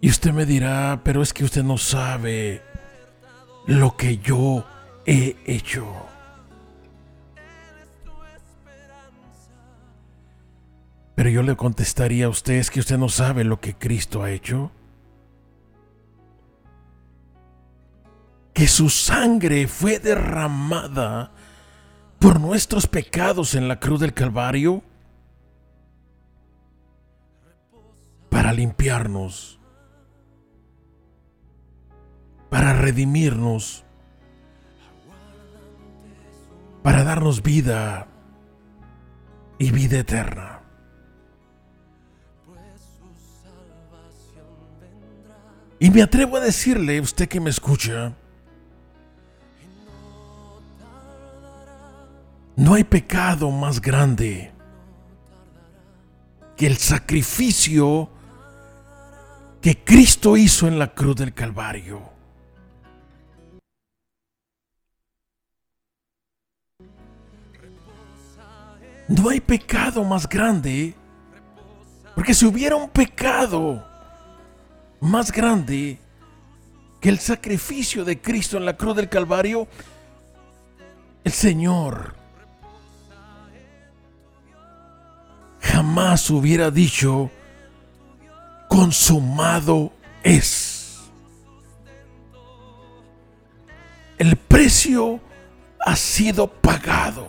Y 0.00 0.08
usted 0.08 0.32
me 0.32 0.46
dirá, 0.46 1.02
pero 1.04 1.20
es 1.20 1.34
que 1.34 1.44
usted 1.44 1.62
no 1.62 1.76
sabe 1.76 2.62
lo 3.66 3.98
que 3.98 4.16
yo 4.16 4.64
he 5.04 5.36
hecho. 5.44 6.07
Pero 11.18 11.30
yo 11.30 11.42
le 11.42 11.56
contestaría 11.56 12.26
a 12.26 12.28
usted, 12.28 12.54
es 12.54 12.70
que 12.70 12.78
usted 12.78 12.96
no 12.96 13.08
sabe 13.08 13.42
lo 13.42 13.58
que 13.58 13.74
Cristo 13.74 14.22
ha 14.22 14.30
hecho. 14.30 14.70
Que 18.52 18.68
su 18.68 18.88
sangre 18.88 19.66
fue 19.66 19.98
derramada 19.98 21.32
por 22.20 22.38
nuestros 22.38 22.86
pecados 22.86 23.56
en 23.56 23.66
la 23.66 23.80
cruz 23.80 23.98
del 23.98 24.14
Calvario 24.14 24.84
para 28.30 28.52
limpiarnos 28.52 29.58
para 32.48 32.72
redimirnos, 32.72 33.84
para 36.82 37.04
darnos 37.04 37.42
vida 37.42 38.06
y 39.58 39.70
vida 39.70 39.98
eterna. 39.98 40.57
Y 45.80 45.90
me 45.90 46.02
atrevo 46.02 46.36
a 46.36 46.40
decirle, 46.40 47.00
usted 47.00 47.28
que 47.28 47.40
me 47.40 47.50
escucha, 47.50 48.12
no 52.56 52.74
hay 52.74 52.82
pecado 52.82 53.50
más 53.50 53.80
grande 53.80 54.52
que 56.56 56.66
el 56.66 56.76
sacrificio 56.76 58.10
que 59.60 59.84
Cristo 59.84 60.36
hizo 60.36 60.66
en 60.66 60.78
la 60.78 60.92
cruz 60.92 61.16
del 61.16 61.32
Calvario. 61.32 62.02
No 69.08 69.30
hay 69.30 69.40
pecado 69.40 70.04
más 70.04 70.28
grande. 70.28 70.94
Porque 72.14 72.34
si 72.34 72.44
hubiera 72.44 72.76
un 72.76 72.90
pecado 72.90 73.87
más 75.00 75.32
grande 75.32 75.98
que 77.00 77.08
el 77.08 77.18
sacrificio 77.18 78.04
de 78.04 78.20
Cristo 78.20 78.56
en 78.56 78.64
la 78.64 78.76
cruz 78.76 78.96
del 78.96 79.08
Calvario, 79.08 79.68
el 81.24 81.32
Señor 81.32 82.14
jamás 85.60 86.28
hubiera 86.30 86.70
dicho, 86.70 87.30
consumado 88.68 89.92
es. 90.22 90.98
El 94.18 94.36
precio 94.36 95.20
ha 95.78 95.94
sido 95.94 96.48
pagado. 96.48 97.28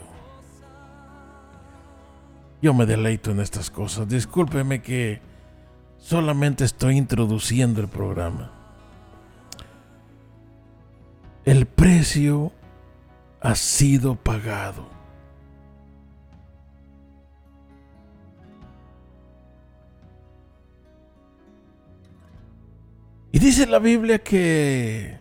Yo 2.61 2.74
me 2.74 2.86
deleito 2.86 3.32
en 3.32 3.39
estas 3.39 3.70
cosas. 3.70 4.07
Discúlpeme 4.07 4.82
que 4.82 5.22
solamente 6.00 6.64
estoy 6.64 6.97
introduciendo 6.97 7.82
el 7.82 7.88
programa. 7.88 8.52
El 11.45 11.66
precio 11.66 12.52
ha 13.41 13.56
sido 13.56 14.16
pagado. 14.16 14.88
Y 23.32 23.39
dice 23.39 23.68
la 23.68 23.80
Biblia 23.80 24.20
que 24.20 25.20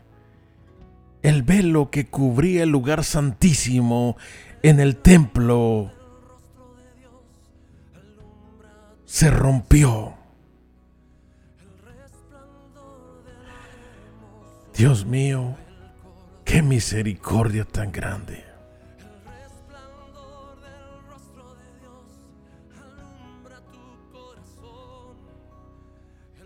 el 1.23 1.43
velo 1.43 1.91
que 1.91 2.07
cubría 2.07 2.63
el 2.63 2.71
lugar 2.71 3.05
santísimo 3.05 4.17
en 4.63 4.81
el 4.81 4.97
templo 4.97 5.93
se 9.05 9.31
rompió. 9.31 10.18
Dios 14.79 15.05
mío, 15.05 15.57
qué 16.45 16.63
misericordia 16.63 17.65
tan 17.65 17.91
grande. 17.91 18.45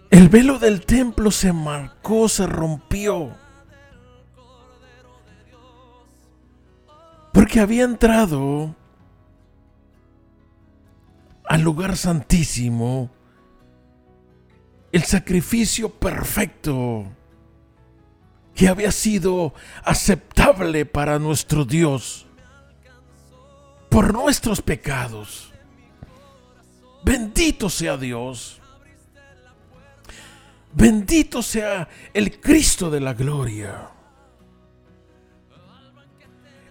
El 0.09 0.31
velo 0.31 0.59
del 0.59 0.87
templo 0.87 1.31
se 1.31 1.53
marcó, 1.53 2.27
se 2.27 2.47
rompió. 2.47 3.37
Porque 7.35 7.61
había 7.61 7.85
entrado 7.85 8.75
al 11.45 11.61
lugar 11.61 11.99
santísimo, 11.99 13.11
el 14.91 15.03
sacrificio 15.03 15.91
perfecto 15.91 17.13
que 18.55 18.69
había 18.69 18.93
sido 18.93 19.55
aceptable 19.85 20.85
para 20.87 21.19
nuestro 21.19 21.65
Dios 21.65 22.27
por 23.93 24.13
nuestros 24.13 24.63
pecados. 24.63 25.53
Bendito 27.05 27.69
sea 27.69 27.99
Dios. 27.99 28.59
Bendito 30.73 31.43
sea 31.43 31.87
el 32.15 32.41
Cristo 32.41 32.91
de 32.91 33.01
la 33.01 33.13
gloria. 33.13 33.91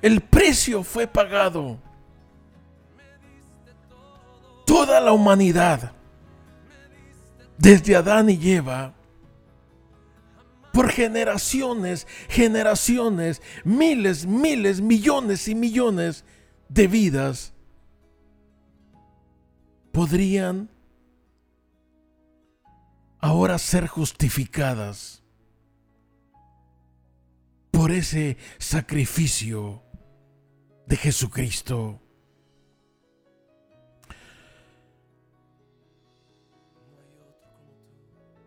El 0.01 0.21
precio 0.21 0.83
fue 0.83 1.05
pagado. 1.05 1.77
Toda 4.65 4.99
la 4.99 5.11
humanidad, 5.11 5.91
desde 7.57 7.95
Adán 7.95 8.31
y 8.31 8.51
Eva, 8.51 8.93
por 10.71 10.89
generaciones, 10.89 12.07
generaciones, 12.29 13.41
miles, 13.63 14.25
miles, 14.25 14.81
millones 14.81 15.47
y 15.47 15.55
millones 15.55 16.23
de 16.69 16.87
vidas, 16.87 17.53
podrían 19.91 20.69
ahora 23.19 23.57
ser 23.59 23.87
justificadas 23.87 25.23
por 27.71 27.91
ese 27.91 28.37
sacrificio 28.57 29.83
de 30.87 30.97
Jesucristo. 30.97 31.99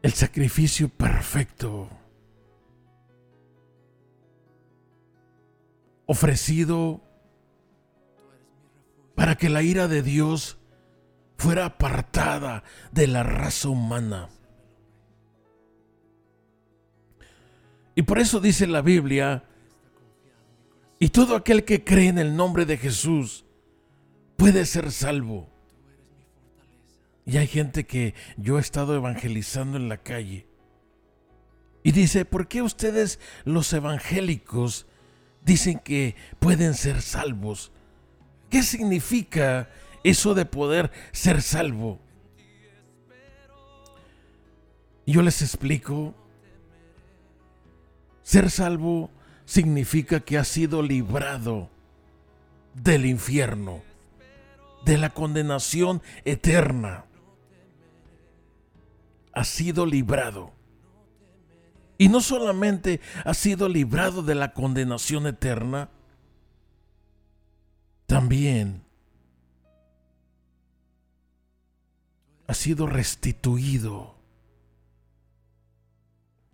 El 0.03 0.13
sacrificio 0.13 0.89
perfecto. 0.89 1.89
Ofrecido 6.07 7.03
para 9.15 9.37
que 9.37 9.49
la 9.49 9.63
ira 9.63 9.89
de 9.89 10.03
Dios 10.03 10.59
fuera 11.37 11.67
apartada 11.67 12.65
de 12.93 13.07
la 13.07 13.23
raza 13.23 13.69
humana. 13.69 14.29
Y 17.95 18.03
por 18.03 18.19
eso 18.19 18.41
dice 18.41 18.67
la 18.67 18.83
Biblia, 18.83 19.45
y 20.99 21.11
todo 21.11 21.37
aquel 21.37 21.65
que 21.65 21.85
cree 21.85 22.09
en 22.09 22.19
el 22.19 22.37
nombre 22.37 22.67
de 22.67 22.77
Jesús 22.77 23.45
puede 24.37 24.67
ser 24.67 24.91
salvo. 24.91 25.49
Y 27.27 27.37
hay 27.39 27.47
gente 27.47 27.87
que 27.87 28.15
yo 28.37 28.59
he 28.59 28.61
estado 28.61 28.95
evangelizando 28.97 29.77
en 29.77 29.89
la 29.89 29.99
calle. 29.99 30.47
Y 31.83 31.93
dice, 31.93 32.25
¿por 32.25 32.49
qué 32.49 32.63
ustedes 32.63 33.21
los 33.45 33.73
evangélicos 33.73 34.87
dicen 35.45 35.79
que 35.79 36.17
pueden 36.41 36.75
ser 36.75 37.03
salvos? 37.03 37.71
¿Qué 38.51 38.63
significa 38.63 39.69
eso 40.03 40.35
de 40.35 40.47
poder 40.47 40.91
ser 41.13 41.43
salvo? 41.43 42.01
Yo 45.07 45.23
les 45.23 45.43
explico 45.43 46.15
ser 48.23 48.51
salvo 48.51 49.11
significa 49.45 50.21
que 50.21 50.39
ha 50.39 50.45
sido 50.45 50.83
librado 50.83 51.69
del 52.73 53.05
infierno, 53.05 53.83
de 54.87 54.97
la 54.97 55.11
condenación 55.11 56.03
eterna. 56.25 57.05
Ha 59.35 59.45
sido 59.45 59.85
librado. 59.85 60.54
Y 61.97 62.09
no 62.09 62.21
solamente 62.21 63.01
ha 63.25 63.35
sido 63.35 63.69
librado 63.69 64.23
de 64.23 64.35
la 64.35 64.53
condenación 64.53 65.27
eterna, 65.27 65.91
también 68.07 68.83
ha 72.47 72.55
sido 72.55 72.87
restituido 72.87 74.15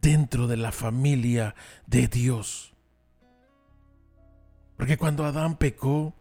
dentro 0.00 0.46
de 0.46 0.56
la 0.56 0.72
familia 0.72 1.54
de 1.86 2.08
Dios. 2.08 2.72
Porque 4.76 4.96
cuando 4.96 5.24
Adán 5.24 5.56
pecó, 5.56 6.14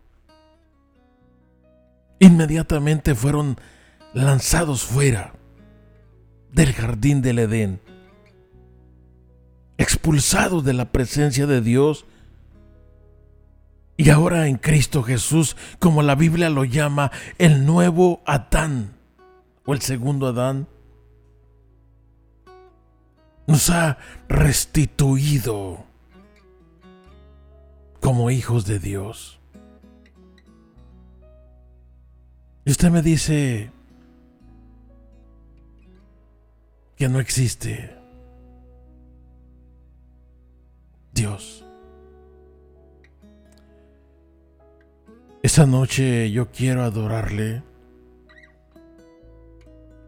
inmediatamente 2.19 3.15
fueron 3.15 3.57
lanzados 4.13 4.83
fuera 4.83 5.33
del 6.51 6.73
jardín 6.73 7.21
del 7.21 7.39
Edén, 7.39 7.81
expulsados 9.79 10.65
de 10.65 10.73
la 10.73 10.91
presencia 10.91 11.47
de 11.47 11.61
Dios. 11.61 12.05
Y 13.97 14.09
ahora 14.11 14.47
en 14.47 14.57
Cristo 14.57 15.01
Jesús, 15.03 15.55
como 15.79 16.03
la 16.03 16.15
Biblia 16.15 16.49
lo 16.49 16.65
llama, 16.65 17.11
el 17.37 17.65
nuevo 17.65 18.21
Adán 18.25 18.93
o 19.65 19.73
el 19.73 19.81
segundo 19.81 20.27
Adán, 20.27 20.67
nos 23.47 23.69
ha 23.69 23.97
restituido 24.27 25.85
como 28.01 28.31
hijos 28.31 28.65
de 28.65 28.79
Dios. 28.79 29.39
Y 32.65 32.71
usted 32.71 32.91
me 32.91 33.01
dice 33.01 33.71
que 36.97 37.07
no 37.07 37.21
existe 37.21 37.98
Dios. 41.19 41.65
Esa 45.43 45.65
noche 45.65 46.31
yo 46.31 46.49
quiero 46.49 46.83
adorarle. 46.83 47.61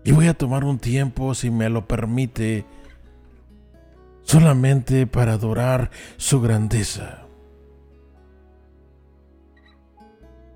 Y 0.06 0.14
voy 0.14 0.28
a 0.28 0.34
tomar 0.34 0.64
un 0.64 0.80
tiempo, 0.80 1.36
si 1.36 1.52
me 1.52 1.68
lo 1.68 1.86
permite, 1.86 2.66
solamente 4.22 5.06
para 5.06 5.34
adorar 5.34 5.92
su 6.16 6.40
grandeza, 6.40 7.26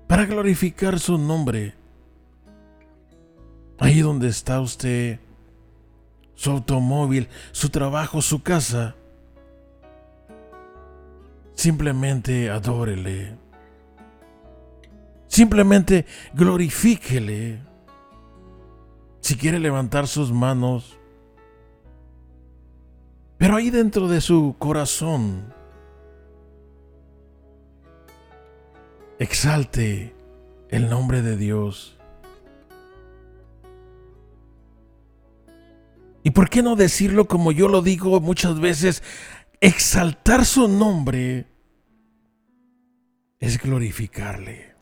para 0.06 0.24
glorificar 0.24 0.98
su 0.98 1.18
nombre. 1.18 1.74
Ahí 3.78 4.00
donde 4.00 4.28
está 4.28 4.62
usted, 4.62 5.20
su 6.34 6.50
automóvil, 6.50 7.28
su 7.52 7.68
trabajo, 7.68 8.22
su 8.22 8.42
casa, 8.42 8.96
simplemente 11.56 12.50
adórele. 12.50 13.36
Simplemente 15.26 16.06
glorifíquele. 16.32 17.60
Si 19.20 19.36
quiere 19.36 19.58
levantar 19.58 20.06
sus 20.06 20.32
manos, 20.32 20.96
pero 23.38 23.56
ahí 23.56 23.70
dentro 23.70 24.06
de 24.06 24.20
su 24.20 24.54
corazón, 24.58 25.52
exalte 29.18 30.14
el 30.68 30.88
nombre 30.88 31.22
de 31.22 31.36
Dios. 31.36 31.98
¿Y 36.22 36.30
por 36.30 36.50
qué 36.50 36.62
no 36.62 36.76
decirlo 36.76 37.26
como 37.26 37.52
yo 37.52 37.68
lo 37.68 37.82
digo 37.82 38.20
muchas 38.20 38.58
veces? 38.58 39.02
Exaltar 39.60 40.44
su 40.44 40.68
nombre 40.68 41.46
es 43.38 43.62
glorificarle. 43.62 44.74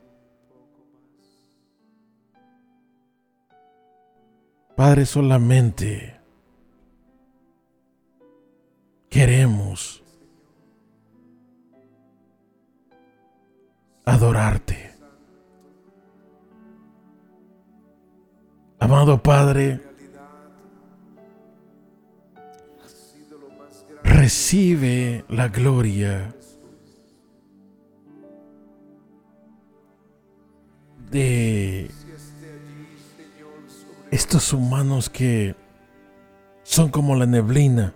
Padre, 4.77 5.07
solamente 5.07 6.21
queremos 9.09 10.03
adorarte. 14.05 14.93
Amado 18.81 19.23
Padre, 19.23 19.81
recibe 24.25 25.23
la 25.29 25.49
gloria 25.49 26.35
de 31.11 31.91
estos 34.11 34.55
humanos 34.55 35.11
que 35.11 35.55
son 36.63 36.89
como 36.89 37.17
la 37.17 37.27
neblina 37.27 37.93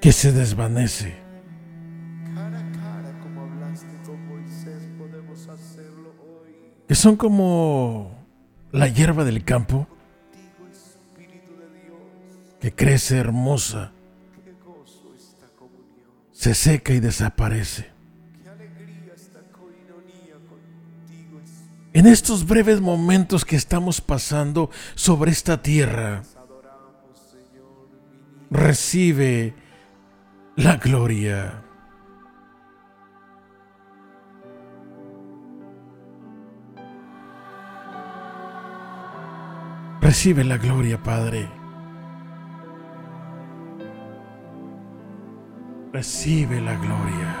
que 0.00 0.12
se 0.12 0.30
desvanece. 0.30 1.16
Que 6.86 6.94
son 6.94 7.16
como 7.16 8.16
la 8.70 8.86
hierba 8.86 9.24
del 9.24 9.42
campo 9.42 9.88
que 12.64 12.72
crece 12.72 13.18
hermosa, 13.18 13.92
se 16.32 16.54
seca 16.54 16.94
y 16.94 17.00
desaparece. 17.00 17.92
En 21.92 22.06
estos 22.06 22.46
breves 22.46 22.80
momentos 22.80 23.44
que 23.44 23.56
estamos 23.56 24.00
pasando 24.00 24.70
sobre 24.94 25.30
esta 25.30 25.60
tierra, 25.60 26.22
recibe 28.50 29.54
la 30.56 30.78
gloria. 30.78 31.62
Recibe 40.00 40.44
la 40.44 40.56
gloria, 40.56 41.02
Padre. 41.02 41.63
Recibe 45.94 46.60
la 46.60 46.74
gloria. 46.74 47.36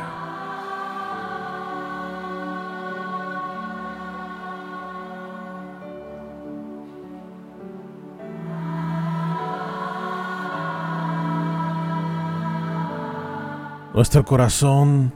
Nuestro 13.92 14.24
corazón 14.24 15.12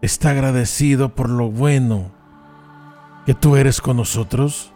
está 0.00 0.30
agradecido 0.30 1.14
por 1.14 1.28
lo 1.28 1.50
bueno 1.50 2.10
que 3.26 3.34
tú 3.34 3.56
eres 3.56 3.82
con 3.82 3.98
nosotros. 3.98 4.72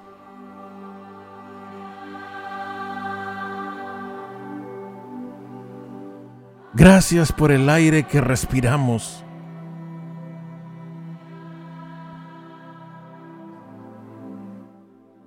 Gracias 6.76 7.32
por 7.32 7.52
el 7.52 7.70
aire 7.70 8.02
que 8.02 8.20
respiramos. 8.20 9.24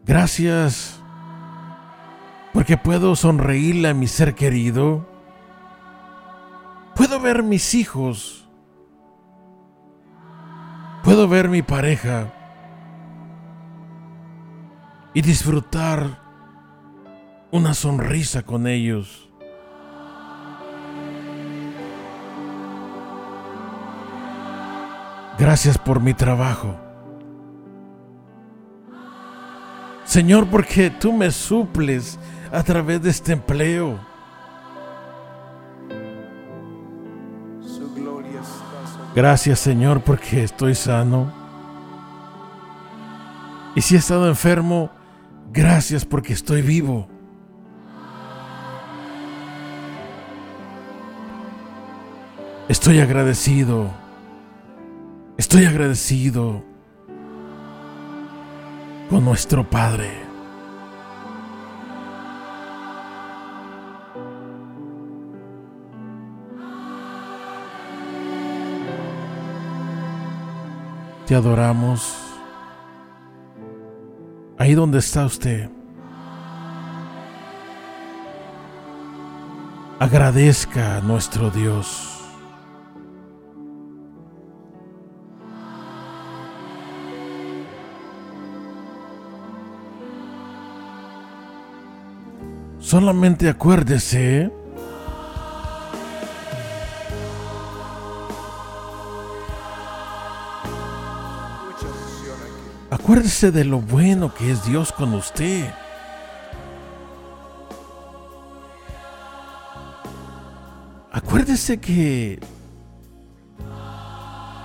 Gracias 0.06 1.02
porque 2.54 2.78
puedo 2.78 3.16
sonreírle 3.16 3.90
a 3.90 3.96
mi 3.96 4.06
ser 4.06 4.36
querido. 4.36 5.08
Puedo 6.96 7.20
ver 7.20 7.42
mis 7.42 7.74
hijos. 7.74 8.48
Puedo 11.04 11.28
ver 11.28 11.50
mi 11.50 11.64
pareja. 11.64 12.32
Y 15.16 15.24
disfrutar 15.24 16.20
una 17.50 17.74
sonrisa 17.74 18.44
con 18.44 18.68
ellos. 18.68 19.29
Gracias 25.40 25.78
por 25.78 26.02
mi 26.02 26.14
trabajo. 26.14 26.76
Señor, 30.04 30.48
porque 30.48 30.90
tú 30.90 31.14
me 31.14 31.32
suples 31.32 32.20
a 32.52 32.62
través 32.62 33.02
de 33.02 33.10
este 33.10 33.32
empleo. 33.32 33.98
Gracias, 39.16 39.60
Señor, 39.60 40.02
porque 40.02 40.44
estoy 40.44 40.76
sano. 40.76 41.32
Y 43.76 43.82
si 43.82 43.96
he 43.96 43.98
estado 43.98 44.28
enfermo, 44.28 44.90
gracias 45.54 46.04
porque 46.04 46.34
estoy 46.34 46.62
vivo. 46.62 47.08
Estoy 52.68 53.00
agradecido 53.00 54.09
Estoy 55.52 55.66
agradecido 55.66 56.64
con 59.10 59.26
nuestro 59.26 59.68
Padre. 59.68 60.12
Te 71.26 71.34
adoramos. 71.34 72.16
Ahí 74.60 74.76
donde 74.76 75.00
está 75.00 75.26
usted. 75.26 75.68
Agradezca 79.98 80.98
a 80.98 81.02
nuestro 81.02 81.50
Dios. 81.50 82.19
Solamente 92.90 93.48
acuérdese. 93.48 94.52
Acuérdese 102.90 103.52
de 103.52 103.64
lo 103.66 103.80
bueno 103.80 104.34
que 104.34 104.52
es 104.52 104.66
Dios 104.66 104.92
con 104.92 105.14
usted. 105.14 105.72
Acuérdese 111.12 111.80
que 111.80 112.40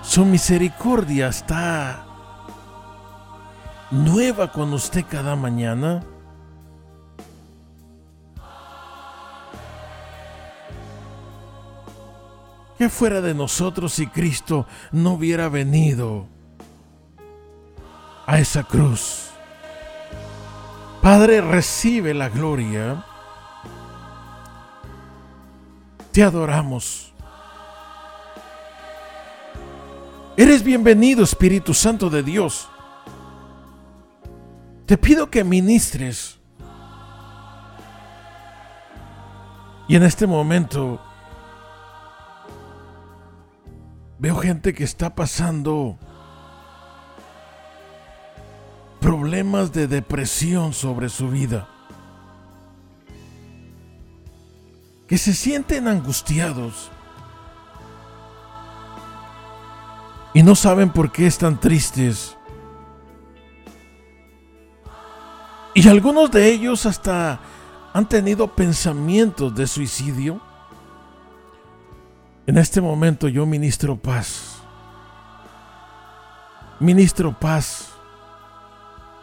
su 0.01 0.25
misericordia 0.25 1.29
está 1.29 2.07
nueva 3.91 4.51
con 4.51 4.73
usted 4.73 5.05
cada 5.11 5.37
mañana. 5.37 6.03
¿Qué 12.85 12.91
fuera 12.91 13.23
de 13.23 13.33
nosotros 13.33 13.95
si 13.95 14.07
Cristo 14.09 14.67
no 14.93 15.13
hubiera 15.13 15.49
venido 15.49 16.27
a 18.27 18.39
esa 18.39 18.63
cruz? 18.63 19.31
Padre, 21.01 21.41
recibe 21.41 22.13
la 22.13 22.29
gloria. 22.29 23.03
Te 26.13 26.23
adoramos. 26.23 27.15
Eres 30.37 30.63
bienvenido, 30.63 31.25
Espíritu 31.25 31.73
Santo 31.73 32.11
de 32.11 32.23
Dios. 32.23 32.69
Te 34.85 34.99
pido 34.99 35.31
que 35.31 35.43
ministres. 35.43 36.39
Y 39.89 39.97
en 39.97 40.03
este 40.03 40.27
momento 40.27 41.01
Veo 44.25 44.39
gente 44.39 44.73
que 44.73 44.85
está 44.85 45.15
pasando 45.15 45.99
problemas 48.99 49.71
de 49.71 49.87
depresión 49.87 50.73
sobre 50.73 51.11
su 51.11 51.29
vida. 51.29 51.69
Que 55.07 55.19
se 55.19 55.35
sienten 55.35 55.89
angustiados. 55.89 56.91
Y 60.33 60.43
no 60.43 60.55
saben 60.55 60.89
por 60.89 61.13
qué 61.13 61.27
están 61.27 61.61
tristes. 61.61 62.35
Y 65.75 65.87
algunos 65.87 66.31
de 66.31 66.51
ellos 66.51 66.87
hasta 66.87 67.41
han 67.93 68.09
tenido 68.09 68.49
pensamientos 68.49 69.55
de 69.55 69.67
suicidio. 69.67 70.41
En 72.47 72.59
este 72.59 72.81
momento 72.81 73.29
yo 73.29 73.47
ministro 73.47 73.97
paz. 73.97 74.61
Ministro 76.79 77.33
paz 77.33 77.93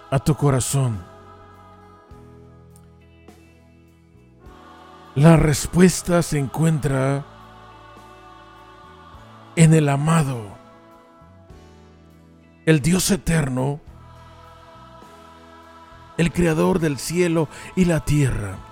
a 0.09 0.17
tu 0.17 0.35
corazón. 0.35 0.99
La 5.13 5.37
respuesta 5.37 6.23
se 6.23 6.39
encuentra 6.39 7.25
en 9.55 9.73
el 9.73 9.89
amado, 9.89 10.41
el 12.65 12.81
Dios 12.81 13.11
eterno, 13.11 13.81
el 16.17 16.31
creador 16.31 16.79
del 16.79 16.97
cielo 16.97 17.49
y 17.75 17.85
la 17.85 17.99
tierra. 18.05 18.70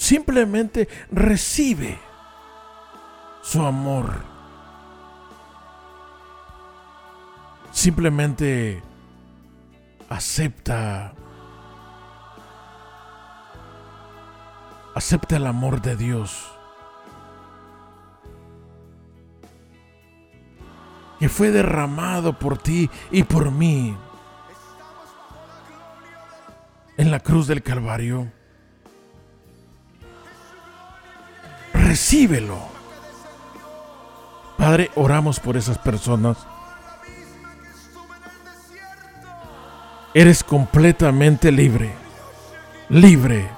Simplemente 0.00 0.88
recibe 1.10 1.98
su 3.42 3.60
amor. 3.60 4.22
Simplemente 7.70 8.82
acepta. 10.08 11.12
Acepta 14.94 15.36
el 15.36 15.46
amor 15.46 15.82
de 15.82 15.96
Dios. 15.96 16.50
Que 21.18 21.28
fue 21.28 21.50
derramado 21.50 22.38
por 22.38 22.56
ti 22.56 22.88
y 23.10 23.22
por 23.24 23.50
mí 23.50 23.94
en 26.96 27.10
la 27.10 27.20
cruz 27.20 27.46
del 27.46 27.62
Calvario. 27.62 28.39
Recíbelo. 31.90 32.56
Padre, 34.56 34.92
oramos 34.94 35.40
por 35.40 35.56
esas 35.56 35.76
personas. 35.76 36.36
Eres 40.14 40.44
completamente 40.44 41.50
libre, 41.50 41.92
libre, 42.88 43.50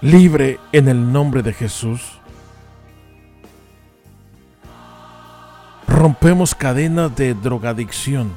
libre 0.00 0.58
en 0.72 0.88
el 0.88 1.12
nombre 1.12 1.42
de 1.42 1.52
Jesús. 1.52 2.18
Rompemos 5.86 6.56
cadenas 6.56 7.14
de 7.14 7.34
drogadicción. 7.34 8.32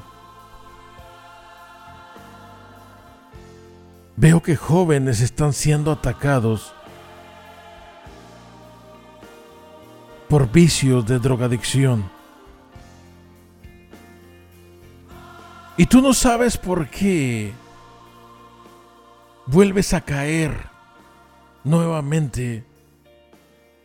Veo 4.15 4.43
que 4.43 4.55
jóvenes 4.55 5.21
están 5.21 5.53
siendo 5.53 5.91
atacados 5.91 6.73
por 10.34 10.51
vicios 10.51 11.05
de 11.05 11.19
drogadicción. 11.19 12.09
Y 15.77 15.86
tú 15.86 16.01
no 16.01 16.11
sabes 16.15 16.57
por 16.57 16.88
qué 16.89 17.53
vuelves 19.45 19.93
a 19.93 20.01
caer 20.01 20.57
nuevamente 21.63 22.65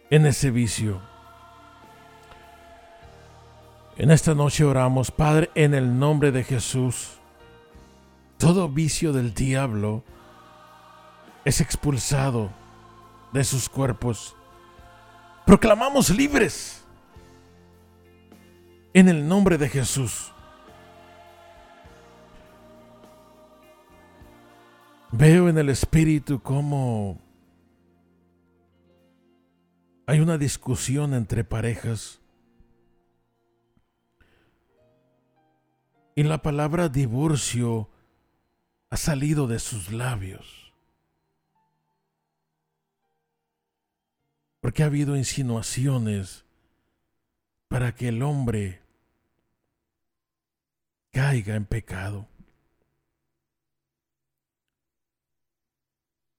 en 0.08 0.24
ese 0.24 0.50
vicio. 0.50 1.02
En 3.98 4.10
esta 4.10 4.34
noche 4.34 4.64
oramos, 4.64 5.10
Padre, 5.10 5.50
en 5.54 5.74
el 5.74 5.98
nombre 5.98 6.32
de 6.32 6.44
Jesús. 6.44 7.18
Todo 8.38 8.70
vicio 8.70 9.12
del 9.12 9.34
diablo 9.34 10.02
es 11.44 11.60
expulsado 11.60 12.48
de 13.34 13.44
sus 13.44 13.68
cuerpos. 13.68 14.34
Proclamamos 15.48 16.10
libres 16.10 16.84
en 18.92 19.08
el 19.08 19.26
nombre 19.26 19.56
de 19.56 19.66
Jesús. 19.70 20.30
Veo 25.10 25.48
en 25.48 25.56
el 25.56 25.70
espíritu 25.70 26.42
cómo 26.42 27.18
hay 30.06 30.20
una 30.20 30.36
discusión 30.36 31.14
entre 31.14 31.44
parejas. 31.44 32.20
Y 36.14 36.24
la 36.24 36.42
palabra 36.42 36.90
divorcio 36.90 37.88
ha 38.90 38.98
salido 38.98 39.46
de 39.46 39.60
sus 39.60 39.92
labios. 39.92 40.57
Porque 44.60 44.82
ha 44.82 44.86
habido 44.86 45.16
insinuaciones 45.16 46.44
para 47.68 47.94
que 47.94 48.08
el 48.08 48.22
hombre 48.22 48.82
caiga 51.12 51.54
en 51.54 51.64
pecado. 51.66 52.26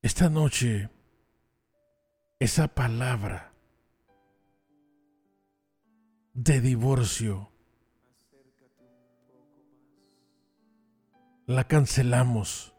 Esta 0.01 0.29
noche, 0.29 0.89
esa 2.39 2.69
palabra 2.69 3.51
de 6.33 6.61
divorcio 6.61 7.51
la 11.47 11.65
cancelamos 11.65 12.73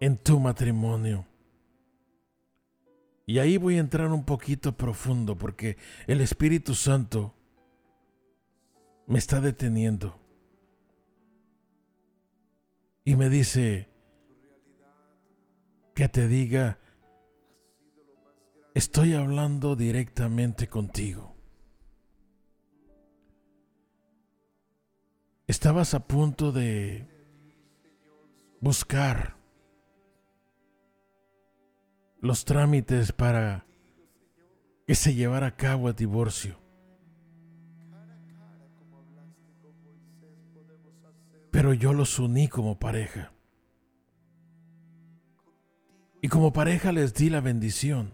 en 0.00 0.16
tu 0.16 0.40
matrimonio. 0.40 1.24
Y 3.26 3.40
ahí 3.40 3.56
voy 3.56 3.76
a 3.76 3.80
entrar 3.80 4.12
un 4.12 4.24
poquito 4.24 4.76
profundo 4.76 5.36
porque 5.36 5.76
el 6.06 6.20
Espíritu 6.20 6.76
Santo 6.76 7.34
me 9.08 9.18
está 9.18 9.40
deteniendo. 9.40 10.16
Y 13.04 13.16
me 13.16 13.28
dice 13.28 13.88
que 15.92 16.08
te 16.08 16.28
diga, 16.28 16.78
estoy 18.74 19.14
hablando 19.14 19.74
directamente 19.74 20.68
contigo. 20.68 21.34
Estabas 25.48 25.94
a 25.94 26.06
punto 26.06 26.52
de 26.52 27.08
buscar 28.60 29.35
los 32.20 32.44
trámites 32.44 33.12
para 33.12 33.66
que 34.86 34.94
se 34.94 35.14
llevara 35.14 35.48
a 35.48 35.56
cabo 35.56 35.88
el 35.88 35.94
divorcio. 35.96 36.58
Pero 41.50 41.72
yo 41.72 41.92
los 41.92 42.18
uní 42.18 42.48
como 42.48 42.78
pareja. 42.78 43.32
Y 46.20 46.28
como 46.28 46.52
pareja 46.52 46.92
les 46.92 47.14
di 47.14 47.30
la 47.30 47.40
bendición. 47.40 48.12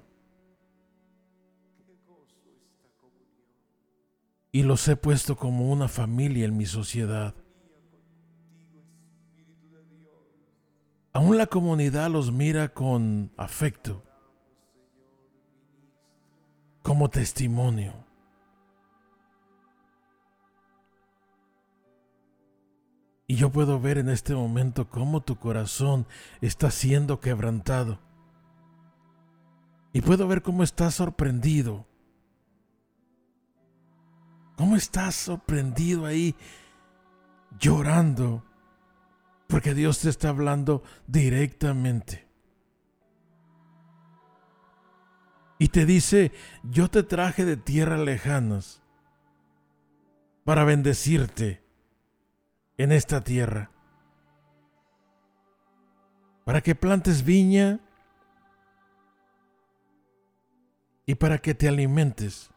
Y 4.53 4.63
los 4.63 4.87
he 4.87 4.97
puesto 4.97 5.37
como 5.37 5.73
una 5.73 5.89
familia 5.89 6.45
en 6.45 6.57
mi 6.57 6.67
sociedad. 6.67 7.35
Aún 11.13 11.37
la 11.37 11.47
comunidad 11.47 12.11
los 12.11 12.33
mira 12.33 12.71
con 12.71 13.33
afecto, 13.37 14.03
como 16.83 17.11
testimonio. 17.11 17.93
Y 23.27 23.37
yo 23.37 23.51
puedo 23.51 23.79
ver 23.79 23.99
en 23.99 24.09
este 24.09 24.35
momento 24.35 24.89
cómo 24.89 25.23
tu 25.23 25.37
corazón 25.37 26.07
está 26.41 26.71
siendo 26.71 27.21
quebrantado. 27.21 27.99
Y 29.93 30.01
puedo 30.01 30.27
ver 30.27 30.43
cómo 30.43 30.63
estás 30.63 30.95
sorprendido. 30.95 31.87
¿Cómo 34.57 34.77
estás 34.77 35.15
sorprendido 35.15 36.07
ahí 36.07 36.35
llorando? 37.59 38.43
Porque 39.53 39.75
Dios 39.75 39.99
te 39.99 40.09
está 40.09 40.31
hablando 40.31 40.83
directamente. 41.07 42.27
Y 45.59 45.69
te 45.69 45.85
dice, 45.85 46.33
yo 46.63 46.89
te 46.89 47.03
traje 47.03 47.45
de 47.45 47.59
tierras 47.59 48.01
lejanas 48.01 48.83
para 50.45 50.65
bendecirte 50.65 51.63
en 52.79 52.93
esta 52.93 53.23
tierra. 53.25 53.71
Para 56.47 56.63
que 56.63 56.75
plantes 56.75 57.23
viña 57.23 57.79
y 61.05 61.17
para 61.17 61.37
que 61.37 61.55
te 61.55 61.69
alimentes. 61.69 62.51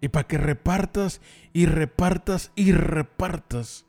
Y 0.00 0.06
para 0.06 0.28
que 0.28 0.38
repartas 0.38 1.20
y 1.52 1.66
repartas 1.66 2.52
y 2.54 2.70
repartas 2.70 3.86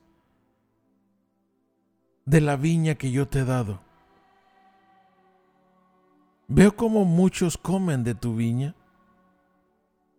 de 2.26 2.40
la 2.40 2.56
viña 2.56 2.94
que 2.94 3.10
yo 3.10 3.28
te 3.28 3.40
he 3.40 3.44
dado. 3.44 3.80
Veo 6.48 6.76
cómo 6.76 7.04
muchos 7.04 7.56
comen 7.56 8.04
de 8.04 8.14
tu 8.14 8.34
viña 8.34 8.74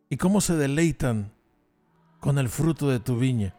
y 0.09 0.17
cómo 0.17 0.41
se 0.41 0.55
deleitan 0.55 1.31
con 2.19 2.37
el 2.37 2.49
fruto 2.49 2.89
de 2.89 2.99
tu 2.99 3.17
viña. 3.17 3.55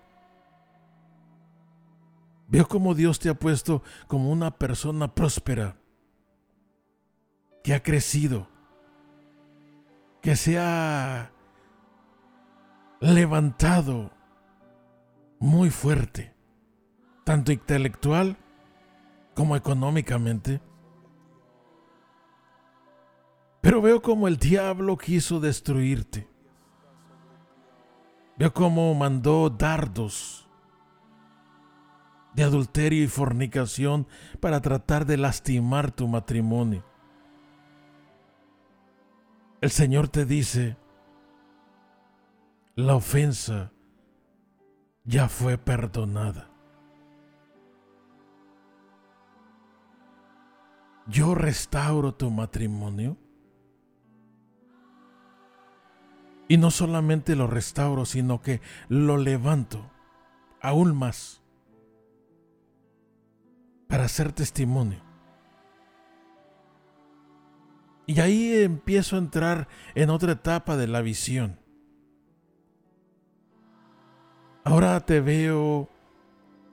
Veo 2.49 2.67
cómo 2.69 2.95
Dios 2.95 3.19
te 3.19 3.29
ha 3.29 3.35
puesto 3.35 3.83
como 4.07 4.31
una 4.31 4.53
persona 4.53 5.15
próspera, 5.15 5.77
que 7.65 7.75
ha 7.75 7.83
crecido, 7.83 8.49
que 10.23 10.37
se 10.37 10.59
ha 10.59 11.33
levantado 13.01 14.13
muy 15.41 15.71
fuerte 15.71 16.36
tanto 17.27 17.51
intelectual 17.51 18.37
como 19.35 19.57
económicamente. 19.57 20.61
Pero 23.61 23.83
veo 23.83 24.01
como 24.01 24.29
el 24.29 24.37
diablo 24.37 24.97
quiso 24.97 25.41
destruirte. 25.41 26.29
Veo 28.39 28.55
como 28.55 28.95
mandó 28.95 29.51
dardos 29.51 30.49
de 32.35 32.45
adulterio 32.45 33.03
y 33.03 33.09
fornicación 33.09 34.07
para 34.39 34.61
tratar 34.61 35.05
de 35.05 35.17
lastimar 35.17 35.91
tu 35.91 36.07
matrimonio. 36.07 36.85
El 39.61 39.73
Señor 39.73 40.07
te 40.07 40.25
dice, 40.27 40.77
la 42.77 42.95
ofensa 42.95 43.73
ya 45.03 45.29
fue 45.29 45.59
perdonada. 45.59 46.56
Yo 51.07 51.35
restauro 51.35 52.15
tu 52.15 52.31
matrimonio 52.31 53.17
Y 56.49 56.59
no 56.59 56.71
solamente 56.71 57.35
lo 57.35 57.47
restauro, 57.47 58.05
sino 58.05 58.41
que 58.41 58.61
lo 58.89 59.17
levanto 59.17 59.91
aún 60.61 60.97
más 60.97 61.43
para 63.89 64.05
hacer 64.05 64.33
testimonio. 64.33 65.01
Y 68.07 68.21
ahí 68.21 68.63
empiezo 68.63 69.17
a 69.17 69.19
entrar 69.19 69.69
en 69.97 70.11
otra 70.11 70.33
etapa 70.33 70.77
de 70.77 70.87
la 70.87 71.03
visión. 71.03 71.59
Ahora 74.63 75.01
te 75.01 75.21
veo 75.21 75.89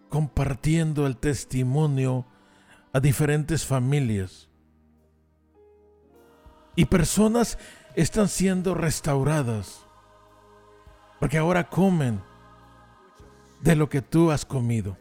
compartiendo 0.09 1.07
el 1.07 1.17
testimonio 1.17 2.27
a 2.93 2.99
diferentes 2.99 3.65
familias. 3.65 4.47
Y 6.75 6.85
personas 6.85 7.57
están 7.95 8.27
siendo 8.27 8.75
restauradas. 8.75 9.85
Porque 11.19 11.37
ahora 11.37 11.69
comen 11.69 12.21
de 13.61 13.75
lo 13.75 13.89
que 13.89 14.01
tú 14.01 14.31
has 14.31 14.45
comido. 14.45 14.97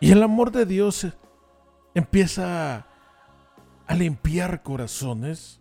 Y 0.00 0.12
el 0.12 0.22
amor 0.22 0.52
de 0.52 0.66
Dios 0.66 1.06
empieza 1.94 2.86
a 3.86 3.94
limpiar 3.94 4.62
corazones. 4.62 5.60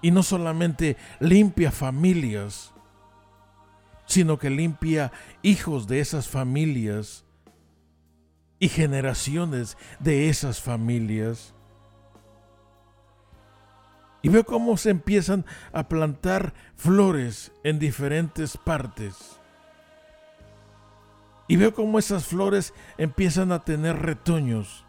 Y 0.00 0.12
no 0.12 0.22
solamente 0.22 0.96
limpia 1.18 1.72
familias, 1.72 2.72
sino 4.08 4.38
que 4.38 4.50
limpia 4.50 5.12
hijos 5.42 5.86
de 5.86 6.00
esas 6.00 6.28
familias 6.28 7.24
y 8.58 8.68
generaciones 8.68 9.76
de 10.00 10.28
esas 10.30 10.60
familias. 10.60 11.54
Y 14.22 14.30
veo 14.30 14.44
cómo 14.44 14.76
se 14.76 14.90
empiezan 14.90 15.44
a 15.72 15.88
plantar 15.88 16.54
flores 16.74 17.52
en 17.62 17.78
diferentes 17.78 18.56
partes. 18.56 19.38
Y 21.46 21.56
veo 21.56 21.72
cómo 21.72 21.98
esas 21.98 22.26
flores 22.26 22.74
empiezan 22.96 23.52
a 23.52 23.64
tener 23.64 23.96
retoños. 23.96 24.84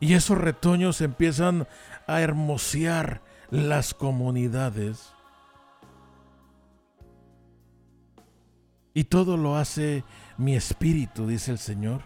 Y 0.00 0.14
esos 0.14 0.38
retoños 0.38 1.00
empiezan 1.02 1.68
a 2.06 2.20
hermosear 2.20 3.22
las 3.50 3.94
comunidades. 3.94 5.15
Y 8.96 9.04
todo 9.04 9.36
lo 9.36 9.56
hace 9.56 10.04
mi 10.38 10.56
espíritu, 10.56 11.26
dice 11.26 11.50
el 11.50 11.58
Señor. 11.58 12.00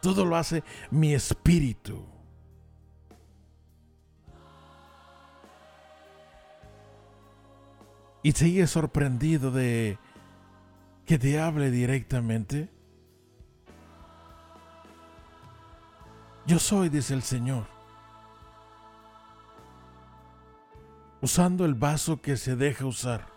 Todo 0.00 0.24
lo 0.24 0.36
hace 0.36 0.62
mi 0.92 1.14
espíritu. 1.14 2.06
Y 8.22 8.30
sigue 8.30 8.68
sorprendido 8.68 9.50
de 9.50 9.98
que 11.06 11.18
te 11.18 11.40
hable 11.40 11.72
directamente. 11.72 12.70
Yo 16.46 16.60
soy, 16.60 16.88
dice 16.88 17.14
el 17.14 17.24
Señor, 17.24 17.66
usando 21.20 21.64
el 21.64 21.74
vaso 21.74 22.22
que 22.22 22.36
se 22.36 22.54
deja 22.54 22.86
usar. 22.86 23.35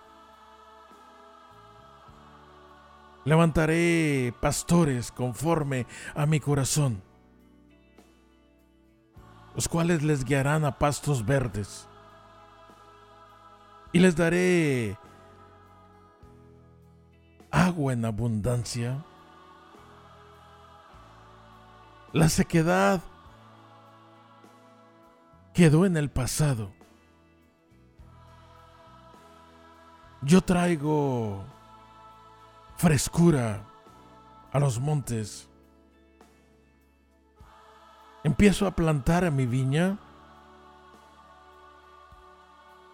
Levantaré 3.26 4.34
pastores 4.40 5.12
conforme 5.12 5.86
a 6.16 6.26
mi 6.26 6.40
corazón, 6.40 7.02
los 9.56 9.68
cuales 9.68 10.04
les 10.04 10.24
guiarán 10.24 10.66
a 10.66 10.78
pastos 10.78 11.26
verdes. 11.26 11.88
Y 13.92 14.00
les 14.00 14.16
daré 14.16 14.98
agua 17.52 17.94
en 17.94 18.06
abundancia. 18.06 19.04
La 22.14 22.30
sequedad 22.30 23.02
quedó 25.54 25.86
en 25.86 25.98
el 25.98 26.10
pasado. 26.10 26.72
Yo 30.22 30.42
traigo 30.42 31.44
frescura 32.80 33.66
a 34.54 34.60
los 34.60 34.80
montes. 34.80 35.50
Empiezo 38.24 38.68
a 38.68 38.72
plantar 38.72 39.26
a 39.26 39.32
mi 39.32 39.46
viña. 39.46 39.98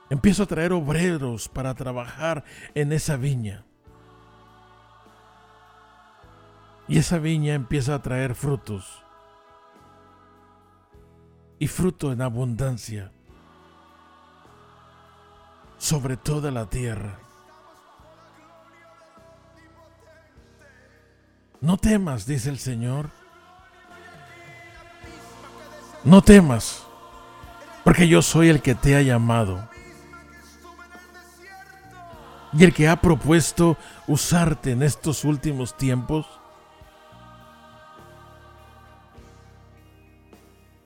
Empiezo 0.09 0.41
a 0.41 0.45
traer 0.47 0.73
obreros 0.73 1.47
para 1.47 1.75
trabajar 1.75 2.43
en 2.73 2.93
esa 2.93 3.15
viña. 3.15 3.63
Y 6.87 6.97
esa 6.97 7.19
viña 7.19 7.53
empieza 7.53 7.93
a 7.93 8.01
traer 8.01 8.33
frutos. 8.33 9.03
Y 11.59 11.67
fruto 11.67 12.11
en 12.11 12.23
abundancia. 12.23 13.11
Sobre 15.77 16.17
toda 16.17 16.49
la 16.49 16.65
tierra. 16.65 17.24
No 21.65 21.77
temas, 21.77 22.27
dice 22.27 22.51
el 22.51 22.59
Señor. 22.59 23.09
No 26.03 26.21
temas, 26.21 26.85
porque 27.83 28.07
yo 28.07 28.21
soy 28.21 28.49
el 28.49 28.61
que 28.61 28.75
te 28.75 28.95
ha 28.95 29.01
llamado 29.01 29.67
y 32.53 32.63
el 32.63 32.71
que 32.71 32.87
ha 32.87 33.01
propuesto 33.01 33.77
usarte 34.05 34.73
en 34.73 34.83
estos 34.83 35.23
últimos 35.23 35.75
tiempos. 35.75 36.27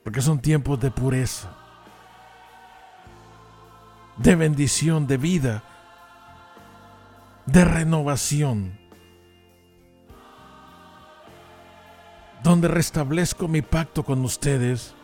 Porque 0.02 0.22
son 0.22 0.40
tiempos 0.40 0.80
de 0.80 0.90
pureza, 0.90 1.50
de 4.16 4.34
bendición, 4.34 5.06
de 5.06 5.18
vida, 5.18 5.62
de 7.44 7.66
renovación. 7.66 8.79
Donde 12.42 12.68
restablezco 12.68 13.48
mi 13.48 13.62
pacto 13.62 14.02
con 14.02 14.24
ustedes. 14.24 14.94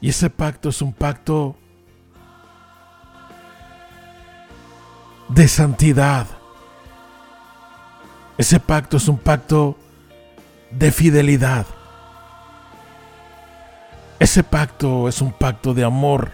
Y 0.00 0.10
ese 0.10 0.30
pacto 0.30 0.68
es 0.68 0.82
un 0.82 0.92
pacto 0.92 1.56
de 5.28 5.48
santidad. 5.48 6.26
Ese 8.36 8.60
pacto 8.60 8.96
es 8.96 9.08
un 9.08 9.18
pacto 9.18 9.76
de 10.70 10.90
fidelidad. 10.90 11.66
Ese 14.18 14.42
pacto 14.42 15.08
es 15.08 15.20
un 15.20 15.32
pacto 15.32 15.74
de 15.74 15.84
amor, 15.84 16.32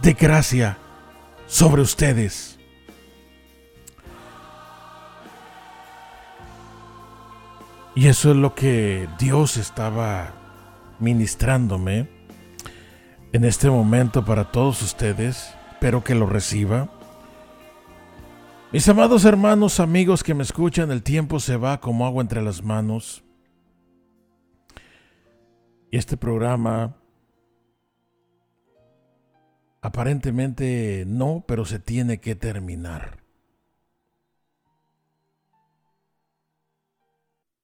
de 0.00 0.12
gracia 0.12 0.78
sobre 1.46 1.82
ustedes. 1.82 2.58
Y 7.94 8.08
eso 8.08 8.30
es 8.30 8.36
lo 8.36 8.54
que 8.54 9.06
Dios 9.18 9.58
estaba 9.58 10.32
ministrándome 10.98 12.08
en 13.32 13.44
este 13.44 13.68
momento 13.68 14.24
para 14.24 14.50
todos 14.50 14.80
ustedes. 14.82 15.54
Espero 15.72 16.02
que 16.02 16.14
lo 16.14 16.26
reciba. 16.26 16.88
Mis 18.72 18.88
amados 18.88 19.26
hermanos, 19.26 19.78
amigos 19.80 20.22
que 20.22 20.32
me 20.32 20.42
escuchan, 20.42 20.90
el 20.90 21.02
tiempo 21.02 21.38
se 21.38 21.58
va 21.58 21.80
como 21.80 22.06
agua 22.06 22.22
entre 22.22 22.40
las 22.40 22.62
manos. 22.62 23.22
Y 25.90 25.98
este 25.98 26.16
programa 26.16 26.96
aparentemente 29.82 31.04
no, 31.06 31.44
pero 31.46 31.66
se 31.66 31.78
tiene 31.78 32.20
que 32.20 32.34
terminar. 32.36 33.21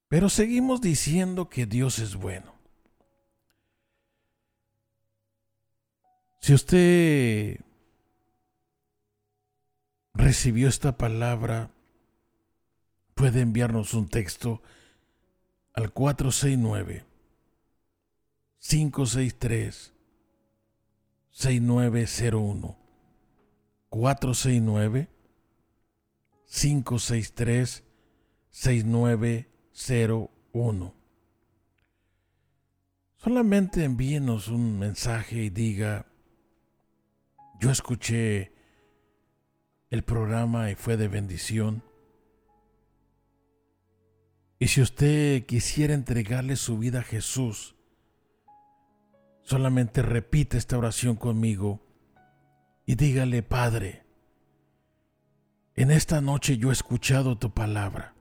Pero 0.09 0.31
seguimos 0.31 0.81
diciendo 0.81 1.51
que 1.51 1.67
Dios 1.67 1.99
es 1.99 2.17
bueno. 2.17 2.55
Si 6.41 6.55
usted 6.55 7.61
recibió 10.15 10.69
esta 10.69 10.97
palabra, 10.97 11.71
puede 13.15 13.43
enviarnos 13.43 13.93
un 13.93 14.09
texto 14.09 14.63
al 15.75 15.93
469 15.93 17.05
563 18.61 19.93
6901 21.33 22.77
469 23.91 25.09
563 26.47 27.85
6901 28.51 29.58
solamente 33.17 33.85
envíenos 33.85 34.49
un 34.49 34.79
mensaje 34.79 35.37
y 35.37 35.51
diga, 35.51 36.07
yo 37.61 37.71
escuché 37.71 38.53
el 39.91 40.03
programa 40.03 40.71
y 40.71 40.75
fue 40.75 40.97
de 40.97 41.07
bendición. 41.07 41.85
Y 44.59 44.67
si 44.67 44.83
usted 44.83 45.47
quisiera 45.47 45.95
entregarle 45.95 46.57
su 46.57 46.79
vida 46.79 47.01
a 47.01 47.05
Jesús, 47.05 47.77
solamente 49.43 50.03
repite 50.03 50.59
esta 50.59 50.77
oración 50.77 51.15
conmigo 51.15 51.81
y 52.85 52.97
dígale, 52.97 53.45
Padre, 53.45 54.05
en 55.77 55.93
esta 55.93 56.21
noche 56.21 56.59
yo 56.59 56.71
he 56.71 56.73
escuchado 56.73 57.39
tu 57.39 57.53
palabra. 57.55 58.18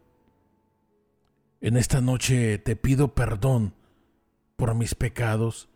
En 1.59 1.75
esta 1.75 2.01
noche 2.01 2.59
te 2.59 2.75
pido 2.75 3.15
perdón 3.15 3.73
por 4.55 4.75
mis 4.75 4.93
pecados. 4.93 5.69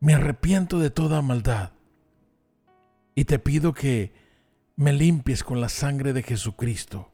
Me 0.00 0.14
arrepiento 0.14 0.78
de 0.78 0.90
toda 0.90 1.22
maldad 1.22 1.72
y 3.14 3.24
te 3.24 3.38
pido 3.38 3.72
que 3.72 4.12
me 4.76 4.92
limpies 4.92 5.44
con 5.44 5.60
la 5.60 5.68
sangre 5.68 6.12
de 6.12 6.22
Jesucristo, 6.22 7.12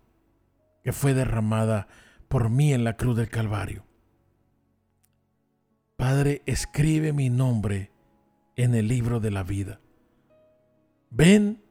que 0.83 0.93
fue 0.93 1.15
derramada 1.15 1.89
por 2.29 2.51
mí 2.51 2.73
en 2.73 2.85
la 2.85 2.97
cruz 2.97 3.17
del 3.17 3.29
Calvario. 3.29 3.85
Padre, 5.97 6.43
escribe 6.47 7.13
mi 7.13 7.31
nombre 7.31 7.91
en 8.57 8.75
el 8.75 8.89
libro 8.89 9.21
de 9.21 9.31
la 9.31 9.43
vida. 9.43 9.81
Ven, 11.11 11.63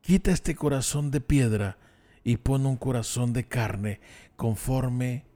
quita 0.00 0.32
este 0.32 0.54
corazón 0.54 1.10
de 1.10 1.20
piedra 1.20 1.78
y 2.24 2.38
pon 2.38 2.66
un 2.66 2.76
corazón 2.76 3.32
de 3.32 3.46
carne 3.46 4.00
conforme 4.36 5.26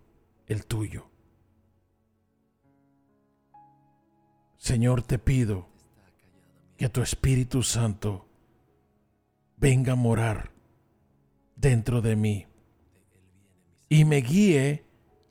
el 0.47 0.67
tuyo. 0.67 1.11
Señor, 4.57 5.03
te 5.03 5.19
pido 5.19 5.69
que 6.77 6.89
tu 6.89 7.03
Espíritu 7.03 7.63
Santo 7.63 8.29
venga 9.57 9.93
a 9.93 9.97
morar 9.97 10.53
dentro 11.57 12.01
de 12.01 12.17
mí 12.17 12.47
y 13.89 14.05
me 14.05 14.19
guíe 14.19 14.85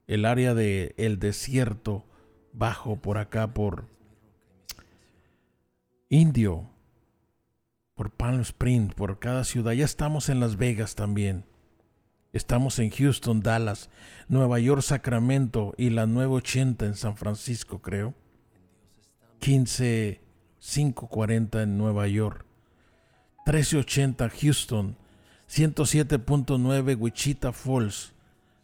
el 0.06 0.26
área 0.26 0.54
de 0.54 0.94
el 0.98 1.18
desierto 1.18 2.06
bajo 2.54 2.98
por 2.98 3.18
acá 3.18 3.52
por 3.52 3.88
Indio, 6.08 6.70
por 7.96 8.12
Palm 8.12 8.42
Springs, 8.42 8.94
por 8.94 9.18
cada 9.18 9.44
ciudad. 9.44 9.74
Ya 9.74 9.86
estamos 9.86 10.30
en 10.30 10.40
Las 10.40 10.56
Vegas 10.56 10.94
también. 10.94 11.46
Estamos 12.32 12.78
en 12.78 12.92
Houston, 12.92 13.42
Dallas, 13.42 13.90
Nueva 14.28 14.60
York, 14.60 14.84
Sacramento 14.84 15.74
y 15.78 15.90
la 15.90 16.06
Nueva 16.06 16.34
80 16.34 16.86
en 16.86 16.94
San 16.94 17.18
Francisco, 17.18 17.82
creo. 17.82 18.14
15540 19.40 21.64
en 21.64 21.80
Nueva 21.80 22.08
York. 22.08 22.46
1380 23.48 24.30
Houston. 24.30 24.96
107.9 25.50 26.98
Wichita 27.00 27.52
Falls. 27.52 28.14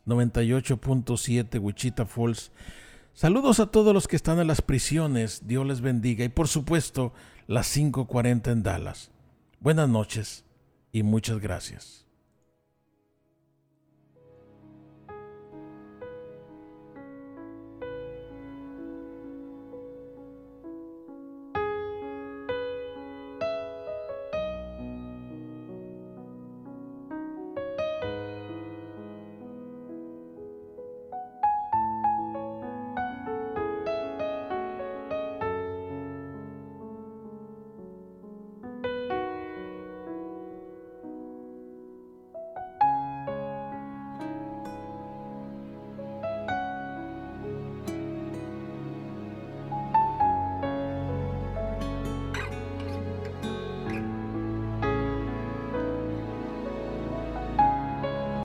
98.7 0.05 1.59
Wichita 1.59 2.05
Falls. 2.05 2.51
Saludos 3.13 3.59
a 3.59 3.67
todos 3.67 3.93
los 3.93 4.07
que 4.07 4.15
están 4.15 4.39
en 4.39 4.47
las 4.47 4.61
prisiones. 4.61 5.47
Dios 5.47 5.65
les 5.65 5.81
bendiga. 5.81 6.23
Y 6.23 6.29
por 6.29 6.47
supuesto, 6.47 7.13
las 7.47 7.71
540 7.71 8.51
en 8.51 8.63
Dallas. 8.63 9.09
Buenas 9.59 9.89
noches 9.89 10.43
y 10.91 11.03
muchas 11.03 11.39
gracias. 11.39 12.04